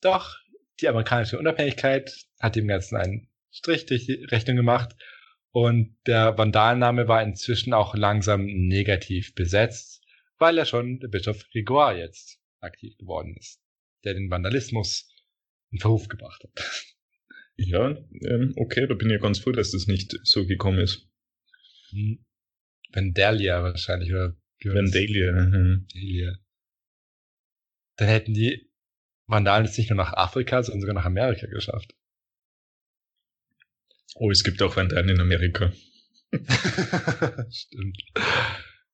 Doch 0.00 0.38
die 0.80 0.88
amerikanische 0.88 1.38
Unabhängigkeit 1.38 2.26
hat 2.40 2.56
dem 2.56 2.68
Ganzen 2.68 2.96
einen 2.96 3.28
Strich 3.50 3.84
durch 3.84 4.06
die 4.06 4.24
Rechnung 4.24 4.56
gemacht 4.56 4.96
und 5.52 5.96
der 6.06 6.38
Vandalname 6.38 7.08
war 7.08 7.22
inzwischen 7.22 7.72
auch 7.72 7.94
langsam 7.94 8.44
negativ 8.44 9.34
besetzt, 9.34 10.02
weil 10.38 10.56
ja 10.56 10.64
schon 10.64 11.00
der 11.00 11.08
Bischof 11.08 11.44
Grégoire 11.52 11.96
jetzt 11.96 12.40
aktiv 12.60 12.96
geworden 12.98 13.36
ist, 13.38 13.60
der 14.04 14.14
den 14.14 14.30
Vandalismus 14.30 15.12
in 15.70 15.78
Verruf 15.78 16.08
gebracht 16.08 16.42
hat. 16.44 16.84
Ja, 17.56 17.90
ähm, 18.22 18.54
okay, 18.56 18.86
da 18.86 18.94
bin 18.94 19.10
ich 19.10 19.20
ganz 19.20 19.40
froh, 19.40 19.52
dass 19.52 19.72
das 19.72 19.86
nicht 19.86 20.18
so 20.22 20.46
gekommen 20.46 20.78
ist. 20.78 21.06
Hm. 21.90 22.24
Vandalia 22.92 23.62
wahrscheinlich, 23.62 24.10
oder? 24.10 24.36
Vandalia. 24.64 25.32
Mhm. 25.32 25.86
Vandalia. 25.92 26.38
Dann 27.96 28.08
hätten 28.08 28.34
die 28.34 28.70
Vandalen 29.26 29.66
es 29.66 29.76
nicht 29.76 29.90
nur 29.90 29.96
nach 29.96 30.12
Afrika, 30.14 30.62
sondern 30.62 30.80
sogar 30.80 30.94
nach 30.94 31.04
Amerika 31.04 31.46
geschafft. 31.46 31.94
Oh, 34.16 34.30
es 34.30 34.42
gibt 34.42 34.60
auch 34.62 34.76
Vandalen 34.76 35.08
in 35.08 35.20
Amerika. 35.20 35.72
Stimmt. 37.50 38.02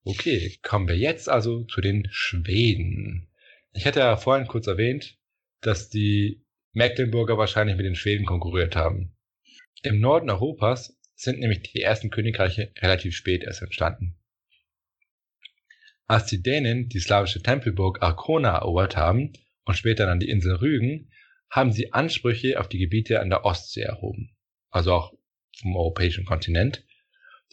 Okay, 0.04 0.58
kommen 0.62 0.88
wir 0.88 0.96
jetzt 0.96 1.28
also 1.28 1.64
zu 1.64 1.80
den 1.80 2.06
Schweden. 2.10 3.28
Ich 3.72 3.86
hatte 3.86 4.00
ja 4.00 4.16
vorhin 4.16 4.46
kurz 4.46 4.66
erwähnt, 4.66 5.18
dass 5.60 5.88
die 5.88 6.44
Mecklenburger 6.72 7.38
wahrscheinlich 7.38 7.76
mit 7.76 7.86
den 7.86 7.96
Schweden 7.96 8.26
konkurriert 8.26 8.76
haben. 8.76 9.16
Im 9.82 10.00
Norden 10.00 10.30
Europas 10.30 10.98
sind 11.14 11.40
nämlich 11.40 11.62
die 11.62 11.80
ersten 11.80 12.10
Königreiche 12.10 12.72
relativ 12.78 13.16
spät 13.16 13.42
erst 13.42 13.62
entstanden. 13.62 14.18
Als 16.06 16.26
die 16.26 16.42
Dänen 16.42 16.88
die 16.88 17.00
slawische 17.00 17.42
Tempelburg 17.42 18.02
Arkona 18.02 18.58
erobert 18.58 18.96
haben 18.96 19.32
und 19.64 19.76
später 19.76 20.06
dann 20.06 20.20
die 20.20 20.28
Insel 20.28 20.56
Rügen, 20.56 21.10
haben 21.50 21.72
sie 21.72 21.92
Ansprüche 21.92 22.60
auf 22.60 22.68
die 22.68 22.78
Gebiete 22.78 23.20
an 23.20 23.30
der 23.30 23.44
Ostsee 23.44 23.82
erhoben 23.82 24.35
also 24.70 24.92
auch 24.92 25.12
vom 25.60 25.76
europäischen 25.76 26.24
Kontinent, 26.24 26.84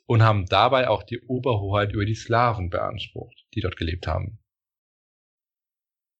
und 0.06 0.22
haben 0.22 0.46
dabei 0.46 0.90
auch 0.90 1.04
die 1.04 1.22
Oberhoheit 1.22 1.94
über 1.94 2.06
die 2.06 2.16
Slawen 2.16 2.70
beansprucht, 2.70 3.46
die 3.54 3.62
dort 3.62 3.78
gelebt 3.78 4.08
haben. 4.08 4.40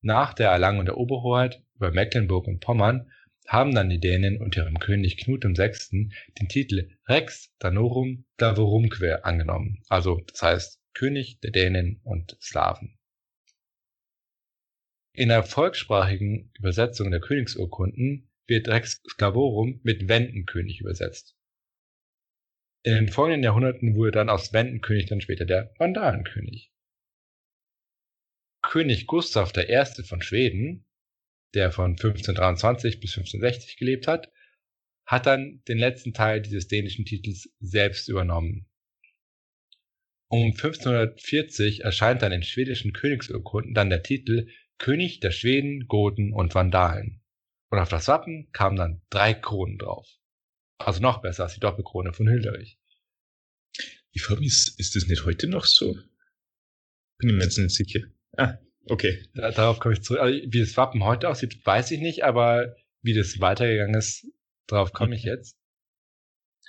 Nach 0.02 0.34
der 0.34 0.50
Erlangung 0.50 0.86
der 0.86 0.98
Oberhoheit 0.98 1.64
über 1.76 1.92
Mecklenburg 1.92 2.48
und 2.48 2.60
Pommern 2.60 3.12
haben 3.48 3.76
dann 3.76 3.90
die 3.90 4.00
Dänen 4.00 4.42
unter 4.42 4.64
ihrem 4.64 4.80
König 4.80 5.18
Knut 5.18 5.44
VI. 5.44 6.12
den 6.40 6.48
Titel 6.48 6.90
Rex 7.08 7.54
Danorum 7.60 8.26
Davorumque 8.38 9.24
angenommen, 9.24 9.82
also 9.90 10.22
das 10.28 10.42
heißt 10.42 10.82
König 10.94 11.40
der 11.42 11.52
Dänen 11.52 12.00
und 12.04 12.38
Slawen. 12.42 12.98
In 15.14 15.30
der 15.30 15.44
volkssprachigen 15.44 16.52
Übersetzung 16.58 17.12
der 17.12 17.20
Königsurkunden 17.20 18.30
wird 18.48 18.68
Rex 18.68 19.02
Sclavorum 19.10 19.80
mit 19.84 20.08
Wendenkönig 20.08 20.82
übersetzt. 20.82 21.36
In 22.84 22.96
den 22.96 23.08
folgenden 23.08 23.44
Jahrhunderten 23.44 23.96
wurde 23.96 24.12
dann 24.12 24.30
aus 24.30 24.52
Wendenkönig 24.52 25.06
dann 25.06 25.22
später 25.22 25.46
der 25.46 25.74
Vandalenkönig. 25.78 26.72
König 28.62 29.08
Gustav 29.08 29.54
I. 29.58 30.04
von 30.04 30.22
Schweden, 30.22 30.86
der 31.54 31.72
von 31.72 31.92
1523 31.92 33.00
bis 33.00 33.12
1560 33.12 33.78
gelebt 33.78 34.08
hat, 34.08 34.32
hat 35.06 35.26
dann 35.26 35.62
den 35.68 35.78
letzten 35.78 36.14
Teil 36.14 36.42
dieses 36.42 36.68
dänischen 36.68 37.06
Titels 37.06 37.50
selbst 37.60 38.10
übernommen. 38.10 38.70
Um 40.30 40.48
1540 40.48 41.82
erscheint 41.82 42.22
dann 42.22 42.32
in 42.32 42.44
schwedischen 42.44 42.92
Königsurkunden 42.92 43.74
dann 43.74 43.90
der 43.90 44.04
Titel 44.04 44.50
König 44.78 45.20
der 45.20 45.32
Schweden, 45.32 45.88
Goten 45.88 46.34
und 46.34 46.56
Vandalen. 46.56 47.23
Und 47.74 47.80
auf 47.80 47.90
das 47.90 48.08
Wappen 48.08 48.52
kamen 48.52 48.76
dann 48.76 49.02
drei 49.10 49.34
Kronen 49.34 49.80
drauf. 49.80 50.08
Also 50.78 51.02
noch 51.02 51.24
besser 51.24 51.46
als 51.46 51.56
die 51.56 51.60
Doppelkrone 51.60 52.14
von 52.14 52.28
Hilderich. 52.28 52.78
Ich 54.12 54.22
frage 54.22 54.42
mich, 54.42 54.50
ist, 54.50 54.80
ist 54.80 54.96
das 54.96 55.08
nicht 55.08 55.26
heute 55.26 55.48
noch 55.48 55.66
so? 55.66 55.96
Bin 57.18 57.30
ich 57.30 57.36
mir 57.36 57.42
jetzt 57.46 57.58
nicht 57.58 57.74
sicher. 57.74 58.02
Ah, 58.38 58.60
okay. 58.86 59.28
Da, 59.34 59.50
darauf 59.50 59.80
komme 59.80 59.96
ich 59.96 60.04
zurück. 60.04 60.22
Also, 60.22 60.40
wie 60.40 60.60
das 60.60 60.78
Wappen 60.78 61.04
heute 61.04 61.28
aussieht, 61.28 61.66
weiß 61.66 61.90
ich 61.90 62.00
nicht, 62.00 62.24
aber 62.24 62.76
wie 63.02 63.16
das 63.16 63.40
weitergegangen 63.40 63.96
ist, 63.96 64.28
darauf 64.68 64.94
komme 64.94 65.16
ich 65.16 65.24
jetzt. 65.24 65.58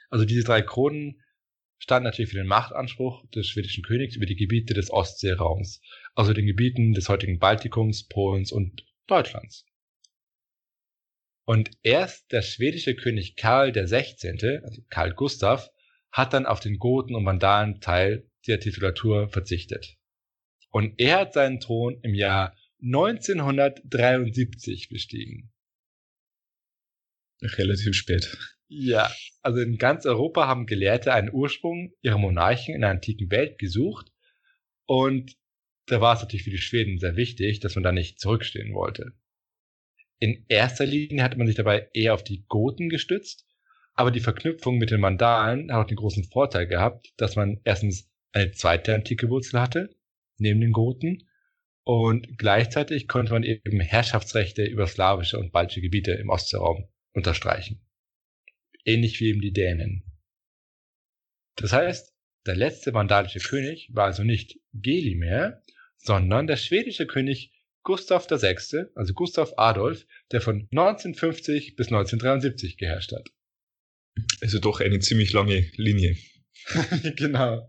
Also 0.09 0.25
diese 0.25 0.45
drei 0.45 0.63
Kronen 0.63 1.21
standen 1.77 2.05
natürlich 2.05 2.31
für 2.31 2.39
den 2.39 2.47
Machtanspruch 2.47 3.29
des 3.29 3.47
schwedischen 3.47 3.85
Königs 3.85 4.17
über 4.17 4.25
die 4.25 4.37
Gebiete 4.37 4.73
des 4.73 4.91
Ostseeraums, 4.91 5.83
also 6.15 6.33
den 6.33 6.47
Gebieten 6.47 6.95
des 6.95 7.11
heutigen 7.11 7.39
Baltikums, 7.39 8.09
Polens 8.09 8.53
und 8.53 8.87
Deutschlands. 9.07 9.67
Und 11.47 11.71
erst 11.83 12.33
der 12.33 12.43
schwedische 12.43 12.95
König 12.95 13.37
Karl 13.37 13.73
der 13.73 13.87
16., 13.87 14.39
also 14.63 14.83
Karl 14.89 15.13
Gustav, 15.13 15.71
hat 16.11 16.33
dann 16.33 16.47
auf 16.47 16.61
den 16.61 16.79
Goten 16.79 17.15
und 17.15 17.27
Vandalen 17.27 17.81
Teil 17.81 18.31
der 18.47 18.61
Titulatur 18.61 19.29
verzichtet. 19.29 19.97
Und 20.71 20.99
er 20.99 21.21
hat 21.21 21.35
seinen 21.35 21.61
Thron 21.61 21.99
im 22.03 22.15
Jahr 22.15 22.57
1973 22.83 24.89
bestiegen. 24.89 25.53
Relativ 27.43 27.95
spät. 27.95 28.37
Ja, 28.69 29.11
also 29.43 29.61
in 29.61 29.77
ganz 29.77 30.07
Europa 30.07 30.47
haben 30.47 30.67
Gelehrte 30.67 31.13
einen 31.13 31.33
Ursprung 31.33 31.93
ihrer 32.01 32.19
Monarchen 32.19 32.75
in 32.75 32.81
der 32.81 32.91
antiken 32.91 33.31
Welt 33.31 33.59
gesucht 33.59 34.11
und 34.87 35.37
da 35.87 36.01
war 36.01 36.15
es 36.15 36.23
natürlich 36.23 36.45
für 36.45 36.51
die 36.51 36.59
Schweden 36.59 36.99
sehr 36.99 37.17
wichtig, 37.17 37.61
dass 37.61 37.75
man 37.75 37.85
da 37.85 37.93
nicht 37.93 38.19
zurückstehen 38.19 38.75
wollte. 38.75 39.13
In 40.19 40.45
erster 40.49 40.87
Linie 40.87 41.23
hatte 41.23 41.37
man 41.37 41.47
sich 41.47 41.57
dabei 41.57 41.89
eher 41.93 42.15
auf 42.15 42.25
die 42.25 42.45
Goten 42.47 42.89
gestützt, 42.89 43.47
aber 43.95 44.11
die 44.11 44.21
Verknüpfung 44.21 44.79
mit 44.79 44.91
den 44.91 45.01
Mandalen 45.01 45.73
hat 45.73 45.85
auch 45.85 45.89
den 45.89 45.97
großen 45.97 46.25
Vorteil 46.25 46.67
gehabt, 46.67 47.13
dass 47.17 47.37
man 47.37 47.61
erstens 47.65 48.11
eine 48.33 48.53
zweite 48.53 48.95
antike 48.95 49.29
Wurzel 49.29 49.61
hatte, 49.61 49.95
neben 50.39 50.61
den 50.61 50.73
Goten, 50.73 51.29
und 51.85 52.39
gleichzeitig 52.39 53.09
konnte 53.09 53.33
man 53.33 53.43
eben 53.43 53.81
Herrschaftsrechte 53.81 54.65
über 54.65 54.87
slawische 54.87 55.39
und 55.39 55.53
baltische 55.53 55.83
Gebiete 55.83 56.13
im 56.13 56.31
Ostseeraum 56.31 56.89
unterstreichen. 57.13 57.85
Ähnlich 58.85 59.21
wie 59.21 59.29
eben 59.29 59.43
die 59.43 59.53
Dänen. 59.53 60.03
Das 61.57 61.73
heißt, 61.73 62.15
der 62.47 62.57
letzte 62.57 62.95
vandalische 62.95 63.39
König 63.39 63.91
war 63.93 64.07
also 64.07 64.25
nicht 64.25 64.59
Gelimer, 64.73 65.63
sondern 65.97 66.47
der 66.47 66.57
schwedische 66.57 67.07
König 67.07 67.54
Gustav 67.85 68.29
VI., 68.31 68.87
also 68.95 69.15
Gustav 69.15 69.53
Adolf, 69.57 70.07
der 70.33 70.41
von 70.41 70.67
1950 70.73 71.77
bis 71.77 71.89
1973 71.89 72.77
geherrscht 72.77 73.13
hat. 73.13 73.31
Also 74.41 74.59
doch 74.59 74.81
eine 74.81 74.99
ziemlich 75.01 75.33
lange 75.33 75.71
Linie. 75.77 76.17
genau. 77.17 77.69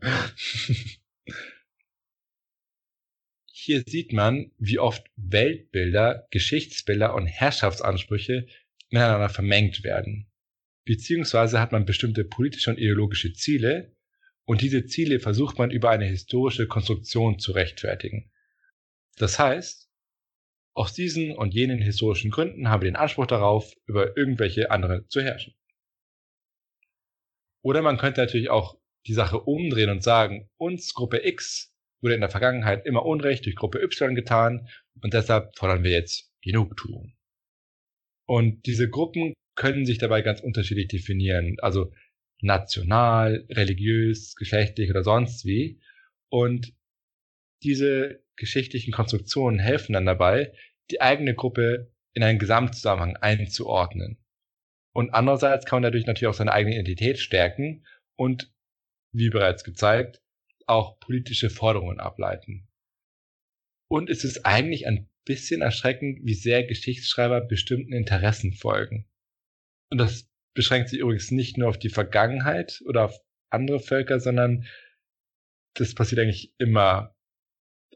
Hier 3.52 3.84
sieht 3.86 4.14
man, 4.14 4.52
wie 4.58 4.80
oft 4.80 5.06
Weltbilder, 5.16 6.28
Geschichtsbilder 6.32 7.14
und 7.14 7.28
Herrschaftsansprüche 7.28 8.48
miteinander 8.90 9.30
vermengt 9.30 9.84
werden. 9.84 10.28
Beziehungsweise 10.86 11.60
hat 11.60 11.72
man 11.72 11.86
bestimmte 11.86 12.24
politische 12.24 12.70
und 12.70 12.78
ideologische 12.78 13.34
Ziele 13.34 13.96
und 14.46 14.62
diese 14.62 14.86
Ziele 14.86 15.20
versucht 15.20 15.58
man 15.58 15.72
über 15.72 15.90
eine 15.90 16.06
historische 16.06 16.68
Konstruktion 16.68 17.40
zu 17.40 17.52
rechtfertigen. 17.52 18.32
Das 19.18 19.40
heißt, 19.40 19.85
aus 20.76 20.94
diesen 20.94 21.36
und 21.36 21.54
jenen 21.54 21.80
historischen 21.80 22.32
Gründen 22.32 22.70
haben 22.70 22.82
wir 22.82 22.92
den 22.92 22.98
Anspruch 22.98 23.28
darauf, 23.28 23.74
über 23.88 24.16
irgendwelche 24.18 24.70
andere 24.72 25.08
zu 25.08 25.22
herrschen. 25.22 25.56
Oder 27.64 27.82
man 27.82 27.98
könnte 27.98 28.22
natürlich 28.22 28.50
auch 28.50 28.78
die 29.08 29.14
Sache 29.14 29.40
umdrehen 29.40 29.90
und 29.90 30.04
sagen, 30.04 30.50
uns 30.58 30.94
Gruppe 30.94 31.26
X 31.26 31.74
wurde 32.02 32.16
in 32.16 32.22
der 32.22 32.30
Vergangenheit 32.30 32.86
immer 32.86 33.06
Unrecht 33.06 33.46
durch 33.46 33.56
Gruppe 33.56 33.82
Y 33.82 34.16
getan 34.16 34.68
und 35.02 35.14
deshalb 35.14 35.58
fordern 35.58 35.84
wir 35.84 35.92
jetzt 35.92 36.32
Genugtuung. 36.42 37.16
Und 38.28 38.66
diese 38.66 38.90
Gruppen 38.90 39.34
können 39.56 39.86
sich 39.86 39.98
dabei 39.98 40.22
ganz 40.22 40.42
unterschiedlich 40.42 40.90
definieren, 40.90 41.56
also 41.60 41.94
national, 42.42 43.46
religiös, 43.50 44.36
geschlechtlich 44.36 44.90
oder 44.90 45.04
sonst 45.04 45.46
wie. 45.46 45.80
Und 46.30 46.74
diese 47.66 48.24
geschichtlichen 48.36 48.94
Konstruktionen 48.94 49.60
helfen 49.60 49.94
dann 49.94 50.06
dabei, 50.06 50.54
die 50.92 51.02
eigene 51.02 51.34
Gruppe 51.34 51.92
in 52.14 52.24
einen 52.24 52.40
Gesamtzusammenhang 52.40 53.18
einzuordnen. 53.18 54.24
Und 54.94 55.10
andererseits 55.14 55.66
kann 55.66 55.78
man 55.78 55.84
dadurch 55.84 56.06
natürlich 56.06 56.28
auch 56.30 56.38
seine 56.38 56.54
eigene 56.54 56.76
Identität 56.76 57.20
stärken 57.20 57.86
und, 58.16 58.54
wie 59.14 59.30
bereits 59.30 59.64
gezeigt, 59.64 60.22
auch 60.68 61.00
politische 61.00 61.50
Forderungen 61.50 62.00
ableiten. 62.00 62.68
Und 63.90 64.10
es 64.10 64.24
ist 64.24 64.46
eigentlich 64.46 64.88
ein 64.88 65.10
bisschen 65.26 65.62
erschreckend, 65.62 66.20
wie 66.24 66.34
sehr 66.34 66.64
Geschichtsschreiber 66.64 67.42
bestimmten 67.42 67.94
Interessen 67.94 68.54
folgen. 68.54 69.10
Und 69.92 69.98
das 69.98 70.30
beschränkt 70.54 70.90
sich 70.90 71.00
übrigens 71.00 71.32
nicht 71.32 71.58
nur 71.58 71.70
auf 71.70 71.80
die 71.80 71.90
Vergangenheit 71.90 72.82
oder 72.86 73.06
auf 73.06 73.20
andere 73.50 73.80
Völker, 73.80 74.20
sondern 74.20 74.66
das 75.76 75.94
passiert 75.94 76.22
eigentlich 76.22 76.54
immer. 76.58 77.15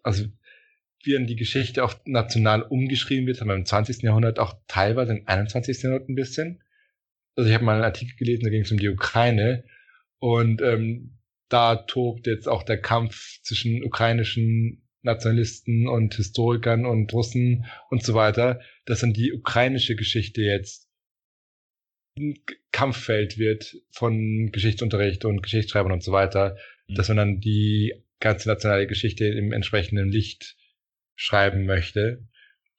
Also, 0.04 0.26
wie 1.04 1.14
dann 1.14 1.28
die 1.28 1.36
Geschichte 1.36 1.84
auch 1.84 1.96
national 2.06 2.62
umgeschrieben 2.62 3.28
wird, 3.28 3.40
haben 3.40 3.48
wir 3.48 3.56
im 3.56 3.66
20. 3.66 4.02
Jahrhundert 4.02 4.40
auch 4.40 4.56
teilweise 4.68 5.14
im 5.14 5.28
21. 5.28 5.82
Jahrhundert 5.82 6.10
ein 6.10 6.16
bisschen. 6.16 6.62
Also 7.36 7.50
ich 7.50 7.56
habe 7.56 7.64
mal 7.64 7.76
einen 7.76 7.86
Artikel 7.86 8.18
gelesen, 8.18 8.44
da 8.44 8.50
ging 8.50 8.64
es 8.64 8.72
um 8.72 8.80
die 8.80 8.90
Ukraine 8.90 9.64
und 10.20 10.62
ähm, 10.62 11.20
da 11.48 11.78
tobt 11.78 12.28
jetzt 12.28 12.48
auch 12.48 12.64
der 12.64 12.82
Kampf 12.82 13.42
zwischen 13.44 13.84
ukrainischen 13.84 14.86
Nationalisten 15.02 15.88
und 15.88 16.16
Historikern 16.16 16.86
und 16.86 17.12
Russen 17.14 17.66
und 17.90 18.04
so 18.04 18.14
weiter, 18.14 18.60
dass 18.86 19.00
dann 19.00 19.14
die 19.14 19.32
ukrainische 19.32 19.96
Geschichte 19.96 20.42
jetzt 20.42 20.90
ein 22.18 22.36
Kampffeld 22.72 23.38
wird 23.38 23.78
von 23.92 24.52
Geschichtsunterricht 24.52 25.24
und 25.26 25.42
Geschichtsschreibern 25.42 25.94
und 25.94 26.04
so 26.04 26.12
weiter, 26.12 26.58
mhm. 26.88 26.96
dass 26.96 27.08
man 27.08 27.18
dann 27.18 27.40
die 27.40 27.94
ganze 28.20 28.50
nationale 28.50 28.88
Geschichte 28.88 29.26
im 29.26 29.52
entsprechenden 29.52 30.10
Licht 30.10 30.58
schreiben 31.16 31.66
möchte, 31.66 32.28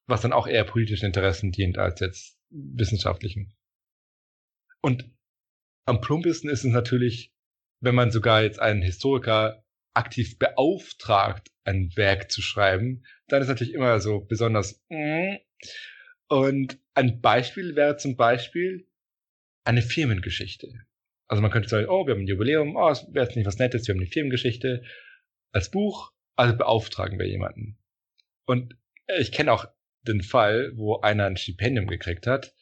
was 0.07 0.23
dann 0.23 0.33
auch 0.33 0.47
eher 0.47 0.65
politischen 0.65 1.07
Interessen 1.07 1.53
dient 1.53 1.79
als 1.79 2.01
jetzt 2.01 2.39
wissenschaftlichen. 2.51 3.55
Und 4.83 5.11
am 5.85 6.01
plumpesten 6.01 6.51
ist 6.51 6.65
es 6.65 6.73
natürlich, 6.73 7.33
wenn 7.81 7.95
man 7.95 8.11
sogar 8.11 8.43
jetzt 8.43 8.61
einen 8.61 8.83
Historiker 8.83 9.65
aktiv 9.95 10.39
beauftragt, 10.39 11.49
ein 11.65 11.91
Werk 11.97 12.31
zu 12.31 12.43
schreiben, 12.43 13.05
dann 13.29 13.43
ist 13.43 13.49
natürlich 13.49 13.75
immer 13.75 14.01
so 14.01 14.21
besonders. 14.21 14.83
Mm. 14.89 15.37
Und 16.29 16.79
ein 16.95 17.21
Beispiel 17.21 17.75
wäre 17.77 17.97
zum 17.97 18.17
Beispiel 18.17 18.87
eine 19.65 19.83
Firmengeschichte. 19.83 20.69
Also 21.27 21.43
man 21.43 21.51
könnte 21.51 21.69
sagen, 21.69 21.89
oh, 21.89 22.07
wir 22.07 22.15
haben 22.15 22.23
ein 22.23 22.27
Jubiläum, 22.27 22.77
oh, 22.77 22.91
es 22.91 23.07
wäre 23.13 23.27
jetzt 23.27 23.37
nicht 23.37 23.47
was 23.47 23.59
Nettes, 23.59 23.87
wir 23.87 23.95
haben 23.95 24.01
eine 24.01 24.11
Firmengeschichte 24.11 24.83
als 25.53 25.71
Buch, 25.71 26.13
also 26.37 26.57
beauftragen 26.57 27.19
wir 27.19 27.27
jemanden. 27.27 27.79
Und 28.47 28.77
ich 29.19 29.33
kenne 29.33 29.53
auch 29.53 29.67
den 30.07 30.23
Fall, 30.23 30.73
wo 30.77 31.01
einer 31.01 31.27
ein 31.27 31.37
Stipendium 31.37 31.87
gekriegt 31.87 32.27
hat. 32.27 32.55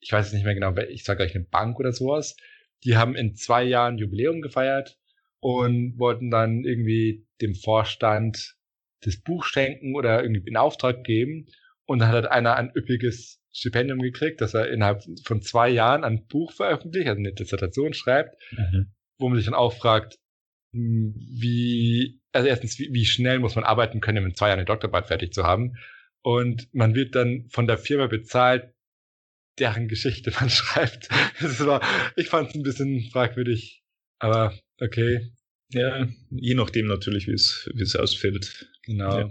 Ich 0.00 0.12
weiß 0.12 0.26
es 0.26 0.32
nicht 0.32 0.44
mehr 0.44 0.54
genau, 0.54 0.76
ich 0.76 1.04
sage 1.04 1.18
gleich 1.18 1.34
eine 1.34 1.44
Bank 1.44 1.78
oder 1.78 1.92
sowas. 1.92 2.36
Die 2.84 2.96
haben 2.96 3.14
in 3.14 3.34
zwei 3.34 3.62
Jahren 3.62 3.98
Jubiläum 3.98 4.42
gefeiert 4.42 4.98
und 5.40 5.98
wollten 5.98 6.30
dann 6.30 6.64
irgendwie 6.64 7.26
dem 7.40 7.54
Vorstand 7.54 8.56
das 9.00 9.20
Buch 9.20 9.44
schenken 9.44 9.94
oder 9.94 10.22
irgendwie 10.22 10.48
in 10.48 10.56
Auftrag 10.56 11.04
geben. 11.04 11.46
Und 11.84 12.00
dann 12.00 12.08
hat 12.08 12.26
einer 12.26 12.56
ein 12.56 12.72
üppiges 12.74 13.40
Stipendium 13.52 14.00
gekriegt, 14.00 14.40
dass 14.40 14.54
er 14.54 14.70
innerhalb 14.70 15.02
von 15.24 15.42
zwei 15.42 15.68
Jahren 15.68 16.04
ein 16.04 16.26
Buch 16.26 16.52
veröffentlicht, 16.52 17.08
also 17.08 17.18
eine 17.18 17.32
Dissertation 17.32 17.92
schreibt, 17.92 18.36
mhm. 18.52 18.92
wo 19.18 19.28
man 19.28 19.36
sich 19.36 19.44
dann 19.44 19.54
auch 19.54 19.74
fragt, 19.74 20.18
wie, 20.72 22.20
also 22.32 22.48
erstens, 22.48 22.78
wie, 22.78 22.92
wie 22.92 23.04
schnell 23.04 23.38
muss 23.38 23.54
man 23.54 23.64
arbeiten 23.64 24.00
können, 24.00 24.18
um 24.18 24.30
in 24.30 24.34
zwei 24.34 24.48
Jahren 24.48 24.58
eine 24.58 24.66
Doktorarbeit 24.66 25.08
fertig 25.08 25.32
zu 25.32 25.44
haben. 25.44 25.76
Und 26.22 26.72
man 26.72 26.94
wird 26.94 27.14
dann 27.14 27.48
von 27.50 27.66
der 27.66 27.78
Firma 27.78 28.06
bezahlt, 28.06 28.72
deren 29.58 29.88
Geschichte 29.88 30.32
man 30.38 30.50
schreibt. 30.50 31.08
Das 31.40 31.64
war, 31.66 31.82
ich 32.16 32.28
fand 32.28 32.50
es 32.50 32.54
ein 32.54 32.62
bisschen 32.62 33.08
fragwürdig, 33.10 33.82
aber 34.18 34.58
okay. 34.80 35.32
Ja, 35.70 36.06
je 36.30 36.54
nachdem 36.54 36.86
natürlich, 36.86 37.26
wie 37.26 37.32
es 37.32 37.70
wie 37.74 37.82
es 37.82 37.96
ausfällt. 37.96 38.68
Genau. 38.84 39.18
Ja. 39.18 39.30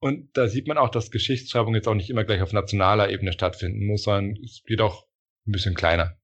Und 0.00 0.36
da 0.36 0.48
sieht 0.48 0.68
man 0.68 0.78
auch, 0.78 0.90
dass 0.90 1.10
Geschichtsschreibung 1.10 1.74
jetzt 1.74 1.88
auch 1.88 1.94
nicht 1.94 2.10
immer 2.10 2.24
gleich 2.24 2.42
auf 2.42 2.52
nationaler 2.52 3.10
Ebene 3.10 3.32
stattfinden 3.32 3.86
muss, 3.86 4.04
sondern 4.04 4.36
es 4.44 4.62
geht 4.64 4.80
auch 4.80 5.06
ein 5.46 5.52
bisschen 5.52 5.74
kleiner. 5.74 6.16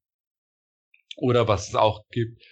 Oder 1.16 1.48
was 1.48 1.68
es 1.68 1.74
auch 1.74 2.06
gibt, 2.10 2.42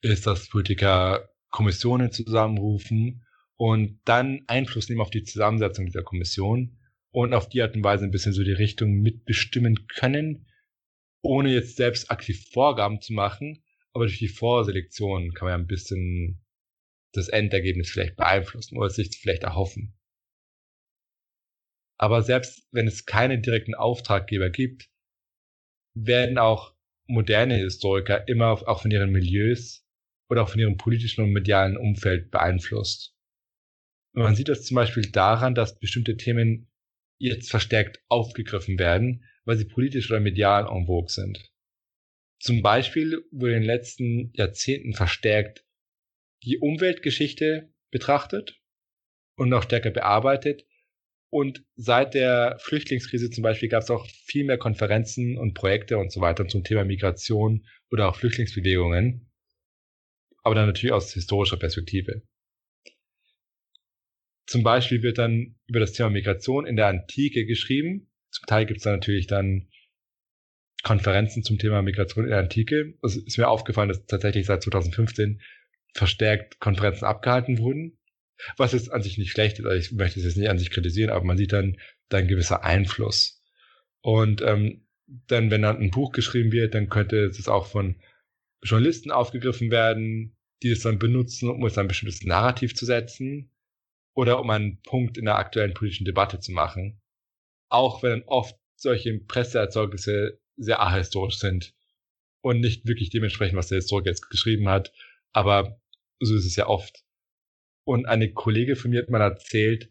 ist, 0.00 0.26
dass 0.26 0.48
Politiker 0.48 1.28
Kommissionen 1.54 2.10
zusammenrufen 2.10 3.24
und 3.54 4.00
dann 4.04 4.42
Einfluss 4.48 4.88
nehmen 4.88 5.00
auf 5.00 5.10
die 5.10 5.22
Zusammensetzung 5.22 5.86
dieser 5.86 6.02
Kommission 6.02 6.76
und 7.12 7.32
auf 7.32 7.48
die 7.48 7.62
Art 7.62 7.76
und 7.76 7.84
Weise 7.84 8.04
ein 8.04 8.10
bisschen 8.10 8.32
so 8.32 8.42
die 8.42 8.50
Richtung 8.50 8.94
mitbestimmen 8.94 9.86
können, 9.86 10.48
ohne 11.22 11.54
jetzt 11.54 11.76
selbst 11.76 12.10
aktiv 12.10 12.48
Vorgaben 12.50 13.00
zu 13.00 13.12
machen, 13.12 13.62
aber 13.92 14.06
durch 14.06 14.18
die 14.18 14.26
Vorselektion 14.26 15.32
kann 15.32 15.46
man 15.46 15.52
ja 15.52 15.62
ein 15.62 15.68
bisschen 15.68 16.44
das 17.12 17.28
Endergebnis 17.28 17.88
vielleicht 17.88 18.16
beeinflussen 18.16 18.76
oder 18.76 18.90
sich 18.90 19.16
vielleicht 19.16 19.44
erhoffen. 19.44 19.96
Aber 21.96 22.22
selbst 22.22 22.66
wenn 22.72 22.88
es 22.88 23.06
keine 23.06 23.40
direkten 23.40 23.76
Auftraggeber 23.76 24.50
gibt, 24.50 24.90
werden 25.94 26.36
auch 26.36 26.74
moderne 27.06 27.54
Historiker 27.54 28.26
immer 28.26 28.50
auch 28.66 28.82
von 28.82 28.90
ihren 28.90 29.12
Milieus 29.12 29.83
oder 30.28 30.42
auch 30.42 30.48
von 30.48 30.60
ihrem 30.60 30.76
politischen 30.76 31.22
und 31.24 31.32
medialen 31.32 31.76
Umfeld 31.76 32.30
beeinflusst. 32.30 33.14
Man 34.12 34.36
sieht 34.36 34.48
das 34.48 34.64
zum 34.64 34.76
Beispiel 34.76 35.10
daran, 35.10 35.54
dass 35.54 35.78
bestimmte 35.78 36.16
Themen 36.16 36.70
jetzt 37.18 37.50
verstärkt 37.50 38.02
aufgegriffen 38.08 38.78
werden, 38.78 39.24
weil 39.44 39.56
sie 39.56 39.64
politisch 39.64 40.10
oder 40.10 40.20
medial 40.20 40.66
en 40.66 40.86
vogue 40.86 41.10
sind. 41.10 41.50
Zum 42.40 42.62
Beispiel 42.62 43.24
wurde 43.30 43.54
in 43.54 43.62
den 43.62 43.66
letzten 43.66 44.32
Jahrzehnten 44.34 44.94
verstärkt 44.94 45.64
die 46.44 46.58
Umweltgeschichte 46.58 47.72
betrachtet 47.90 48.60
und 49.36 49.48
noch 49.48 49.62
stärker 49.62 49.90
bearbeitet. 49.90 50.66
Und 51.30 51.64
seit 51.74 52.14
der 52.14 52.58
Flüchtlingskrise 52.60 53.30
zum 53.30 53.42
Beispiel 53.42 53.68
gab 53.68 53.82
es 53.82 53.90
auch 53.90 54.06
viel 54.06 54.44
mehr 54.44 54.58
Konferenzen 54.58 55.36
und 55.36 55.54
Projekte 55.54 55.98
und 55.98 56.12
so 56.12 56.20
weiter 56.20 56.46
zum 56.46 56.62
Thema 56.62 56.84
Migration 56.84 57.66
oder 57.90 58.08
auch 58.08 58.16
Flüchtlingsbewegungen. 58.16 59.32
Aber 60.44 60.54
dann 60.54 60.66
natürlich 60.66 60.92
aus 60.92 61.12
historischer 61.12 61.56
Perspektive. 61.56 62.22
Zum 64.46 64.62
Beispiel 64.62 65.02
wird 65.02 65.18
dann 65.18 65.56
über 65.66 65.80
das 65.80 65.92
Thema 65.92 66.10
Migration 66.10 66.66
in 66.66 66.76
der 66.76 66.86
Antike 66.86 67.46
geschrieben. 67.46 68.10
Zum 68.30 68.46
Teil 68.46 68.66
gibt 68.66 68.78
es 68.78 68.84
da 68.84 68.92
natürlich 68.92 69.26
dann 69.26 69.68
Konferenzen 70.82 71.42
zum 71.42 71.58
Thema 71.58 71.82
Migration 71.82 72.24
in 72.24 72.30
der 72.30 72.40
Antike. 72.40 72.94
Es 73.02 73.16
ist 73.16 73.38
mir 73.38 73.48
aufgefallen, 73.48 73.88
dass 73.88 74.04
tatsächlich 74.04 74.46
seit 74.46 74.62
2015 74.62 75.40
verstärkt 75.94 76.60
Konferenzen 76.60 77.06
abgehalten 77.06 77.58
wurden. 77.58 77.98
Was 78.56 78.72
jetzt 78.72 78.92
an 78.92 79.02
sich 79.02 79.16
nicht 79.16 79.30
schlecht 79.30 79.58
ist, 79.58 79.64
also 79.64 79.78
ich 79.78 79.92
möchte 79.92 80.18
es 80.18 80.26
jetzt 80.26 80.36
nicht 80.36 80.50
an 80.50 80.58
sich 80.58 80.70
kritisieren, 80.70 81.10
aber 81.10 81.24
man 81.24 81.38
sieht 81.38 81.52
dann, 81.52 81.78
da 82.10 82.18
ein 82.18 82.28
gewisser 82.28 82.64
Einfluss. 82.64 83.42
Und 84.02 84.42
ähm, 84.42 84.86
dann, 85.06 85.50
wenn 85.50 85.62
dann 85.62 85.78
ein 85.78 85.90
Buch 85.90 86.12
geschrieben 86.12 86.52
wird, 86.52 86.74
dann 86.74 86.88
könnte 86.88 87.24
es 87.24 87.48
auch 87.48 87.66
von 87.66 87.96
Journalisten 88.62 89.10
aufgegriffen 89.10 89.70
werden, 89.70 90.33
die 90.64 90.70
es 90.70 90.80
dann 90.80 90.98
benutzen, 90.98 91.50
um 91.50 91.64
es 91.66 91.78
ein 91.78 91.88
bestimmtes 91.88 92.22
Narrativ 92.24 92.74
zu 92.74 92.86
setzen 92.86 93.50
oder 94.14 94.40
um 94.40 94.48
einen 94.50 94.80
Punkt 94.82 95.18
in 95.18 95.26
der 95.26 95.36
aktuellen 95.36 95.74
politischen 95.74 96.06
Debatte 96.06 96.40
zu 96.40 96.52
machen. 96.52 97.00
Auch 97.68 98.02
wenn 98.02 98.22
oft 98.22 98.56
solche 98.76 99.18
Presseerzeugnisse 99.18 100.40
sehr 100.56 100.80
ahistorisch 100.80 101.38
sind 101.38 101.74
und 102.40 102.60
nicht 102.60 102.86
wirklich 102.86 103.10
dementsprechend, 103.10 103.56
was 103.56 103.68
der 103.68 103.76
Historiker 103.76 104.10
jetzt 104.10 104.30
geschrieben 104.30 104.68
hat. 104.68 104.92
Aber 105.32 105.80
so 106.20 106.34
ist 106.34 106.46
es 106.46 106.56
ja 106.56 106.66
oft. 106.66 107.04
Und 107.86 108.06
eine 108.06 108.32
Kollegin 108.32 108.76
von 108.76 108.90
mir 108.90 109.02
hat 109.02 109.10
mal 109.10 109.20
erzählt, 109.20 109.90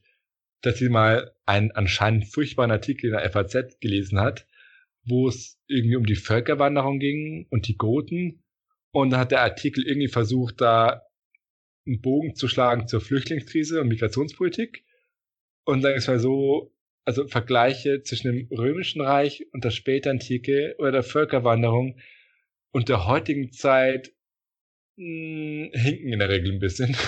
dass 0.61 0.79
sie 0.79 0.89
mal 0.89 1.35
einen 1.45 1.71
anscheinend 1.71 2.27
furchtbaren 2.27 2.71
Artikel 2.71 3.07
in 3.07 3.11
der 3.11 3.29
FAZ 3.29 3.79
gelesen 3.79 4.19
hat, 4.19 4.47
wo 5.03 5.27
es 5.27 5.59
irgendwie 5.67 5.97
um 5.97 6.05
die 6.05 6.15
Völkerwanderung 6.15 6.99
ging 6.99 7.47
und 7.49 7.67
die 7.67 7.75
Goten. 7.75 8.42
Und 8.93 9.09
dann 9.09 9.19
hat 9.19 9.31
der 9.31 9.41
Artikel 9.41 9.85
irgendwie 9.85 10.07
versucht, 10.07 10.61
da 10.61 11.01
einen 11.85 11.99
Bogen 11.99 12.35
zu 12.35 12.47
schlagen 12.47 12.87
zur 12.87 13.01
Flüchtlingskrise 13.01 13.81
und 13.81 13.87
Migrationspolitik. 13.87 14.85
Und 15.65 15.81
sagen 15.81 15.97
es 15.97 16.07
mal 16.07 16.19
so, 16.19 16.73
also 17.05 17.27
Vergleiche 17.27 18.03
zwischen 18.03 18.31
dem 18.31 18.47
Römischen 18.51 19.01
Reich 19.01 19.47
und 19.51 19.63
der 19.63 19.71
Spätantike 19.71 20.75
oder 20.77 20.91
der 20.91 21.03
Völkerwanderung 21.03 21.99
und 22.71 22.87
der 22.87 23.07
heutigen 23.07 23.51
Zeit 23.51 24.13
mh, 24.95 25.05
hm, 25.05 25.71
hinken 25.73 26.13
in 26.13 26.19
der 26.19 26.29
Regel 26.29 26.53
ein 26.53 26.59
bisschen. 26.59 26.95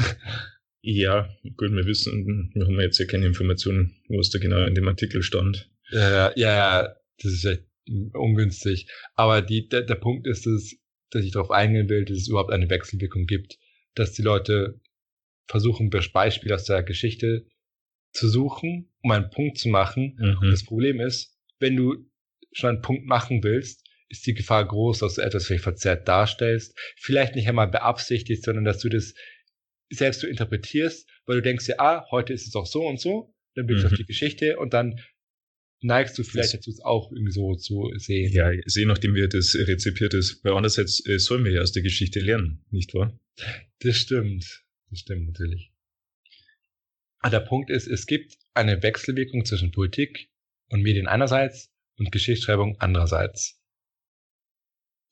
Ja, 0.87 1.27
gut, 1.57 1.71
wir 1.71 1.87
wissen, 1.87 2.51
wir 2.53 2.63
haben 2.63 2.79
jetzt 2.79 2.99
ja 2.99 3.07
keine 3.07 3.25
Informationen, 3.25 3.95
was 4.07 4.29
da 4.29 4.37
genau 4.37 4.67
in 4.67 4.75
dem 4.75 4.87
Artikel 4.87 5.23
stand. 5.23 5.67
Ja, 5.89 6.31
ja, 6.35 6.95
das 7.17 7.31
ist 7.31 7.45
echt 7.45 7.63
ungünstig. 8.13 8.87
Aber 9.15 9.41
die, 9.41 9.67
der, 9.67 9.81
der 9.81 9.95
Punkt 9.95 10.27
ist, 10.27 10.45
dass, 10.45 10.75
dass 11.11 11.23
ich 11.23 11.31
darauf 11.31 11.51
eingehen 11.51 11.89
will, 11.89 12.05
dass 12.05 12.17
es 12.17 12.27
überhaupt 12.27 12.51
eine 12.51 12.69
Wechselwirkung 12.69 13.25
gibt, 13.25 13.57
dass 13.93 14.13
die 14.13 14.21
Leute 14.21 14.79
versuchen, 15.47 15.89
Beispiele 15.89 16.55
aus 16.55 16.65
der 16.65 16.83
Geschichte 16.83 17.45
zu 18.13 18.29
suchen, 18.29 18.91
um 19.01 19.11
einen 19.11 19.29
Punkt 19.29 19.57
zu 19.57 19.69
machen. 19.69 20.17
Mhm. 20.17 20.37
Und 20.41 20.51
das 20.51 20.63
Problem 20.63 20.99
ist, 20.99 21.37
wenn 21.59 21.75
du 21.75 22.09
schon 22.51 22.69
einen 22.71 22.81
Punkt 22.81 23.05
machen 23.05 23.43
willst, 23.43 23.85
ist 24.09 24.25
die 24.25 24.33
Gefahr 24.33 24.65
groß, 24.65 24.99
dass 24.99 25.15
du 25.15 25.21
etwas 25.21 25.45
vielleicht 25.45 25.63
verzerrt 25.63 26.07
darstellst. 26.07 26.77
Vielleicht 26.97 27.35
nicht 27.35 27.47
einmal 27.47 27.67
beabsichtigt, 27.67 28.43
sondern 28.43 28.65
dass 28.65 28.79
du 28.79 28.89
das 28.89 29.13
selbst 29.89 30.23
du 30.23 30.27
interpretierst, 30.27 31.07
weil 31.25 31.37
du 31.37 31.41
denkst 31.43 31.67
ja, 31.67 31.75
ah, 31.79 32.05
heute 32.11 32.33
ist 32.33 32.47
es 32.47 32.55
auch 32.55 32.65
so 32.65 32.85
und 32.85 32.99
so, 32.99 33.35
dann 33.53 33.67
blickst 33.67 33.83
du 33.83 33.87
mhm. 33.87 33.93
auf 33.93 33.97
die 33.97 34.05
Geschichte 34.05 34.57
und 34.57 34.73
dann 34.73 34.99
neigst 35.81 36.17
du 36.17 36.23
vielleicht 36.23 36.53
dazu, 36.53 36.71
es 36.71 36.81
auch 36.81 37.11
irgendwie 37.11 37.31
so 37.31 37.55
zu 37.55 37.91
sehen. 37.97 38.31
Ja, 38.31 38.51
je 38.51 38.85
nachdem, 38.85 39.15
wie 39.15 39.27
das 39.27 39.55
rezipiert 39.55 40.13
ist. 40.13 40.43
Weil 40.43 40.53
andererseits 40.53 41.05
äh, 41.07 41.19
sollen 41.19 41.43
wir 41.45 41.51
ja 41.51 41.61
aus 41.61 41.71
der 41.71 41.83
Geschichte 41.83 42.19
lernen, 42.19 42.63
nicht 42.71 42.93
wahr? 42.93 43.19
Das 43.79 43.97
stimmt. 43.97 44.63
Das 44.89 44.99
stimmt 44.99 45.27
natürlich. 45.27 45.71
Aber 47.19 47.31
der 47.31 47.45
Punkt 47.45 47.69
ist, 47.69 47.87
es 47.87 48.05
gibt 48.05 48.37
eine 48.53 48.83
Wechselwirkung 48.83 49.45
zwischen 49.45 49.71
Politik 49.71 50.29
und 50.69 50.81
Medien 50.81 51.07
einerseits 51.07 51.71
und 51.97 52.11
Geschichtsschreibung 52.11 52.79
andererseits. 52.79 53.61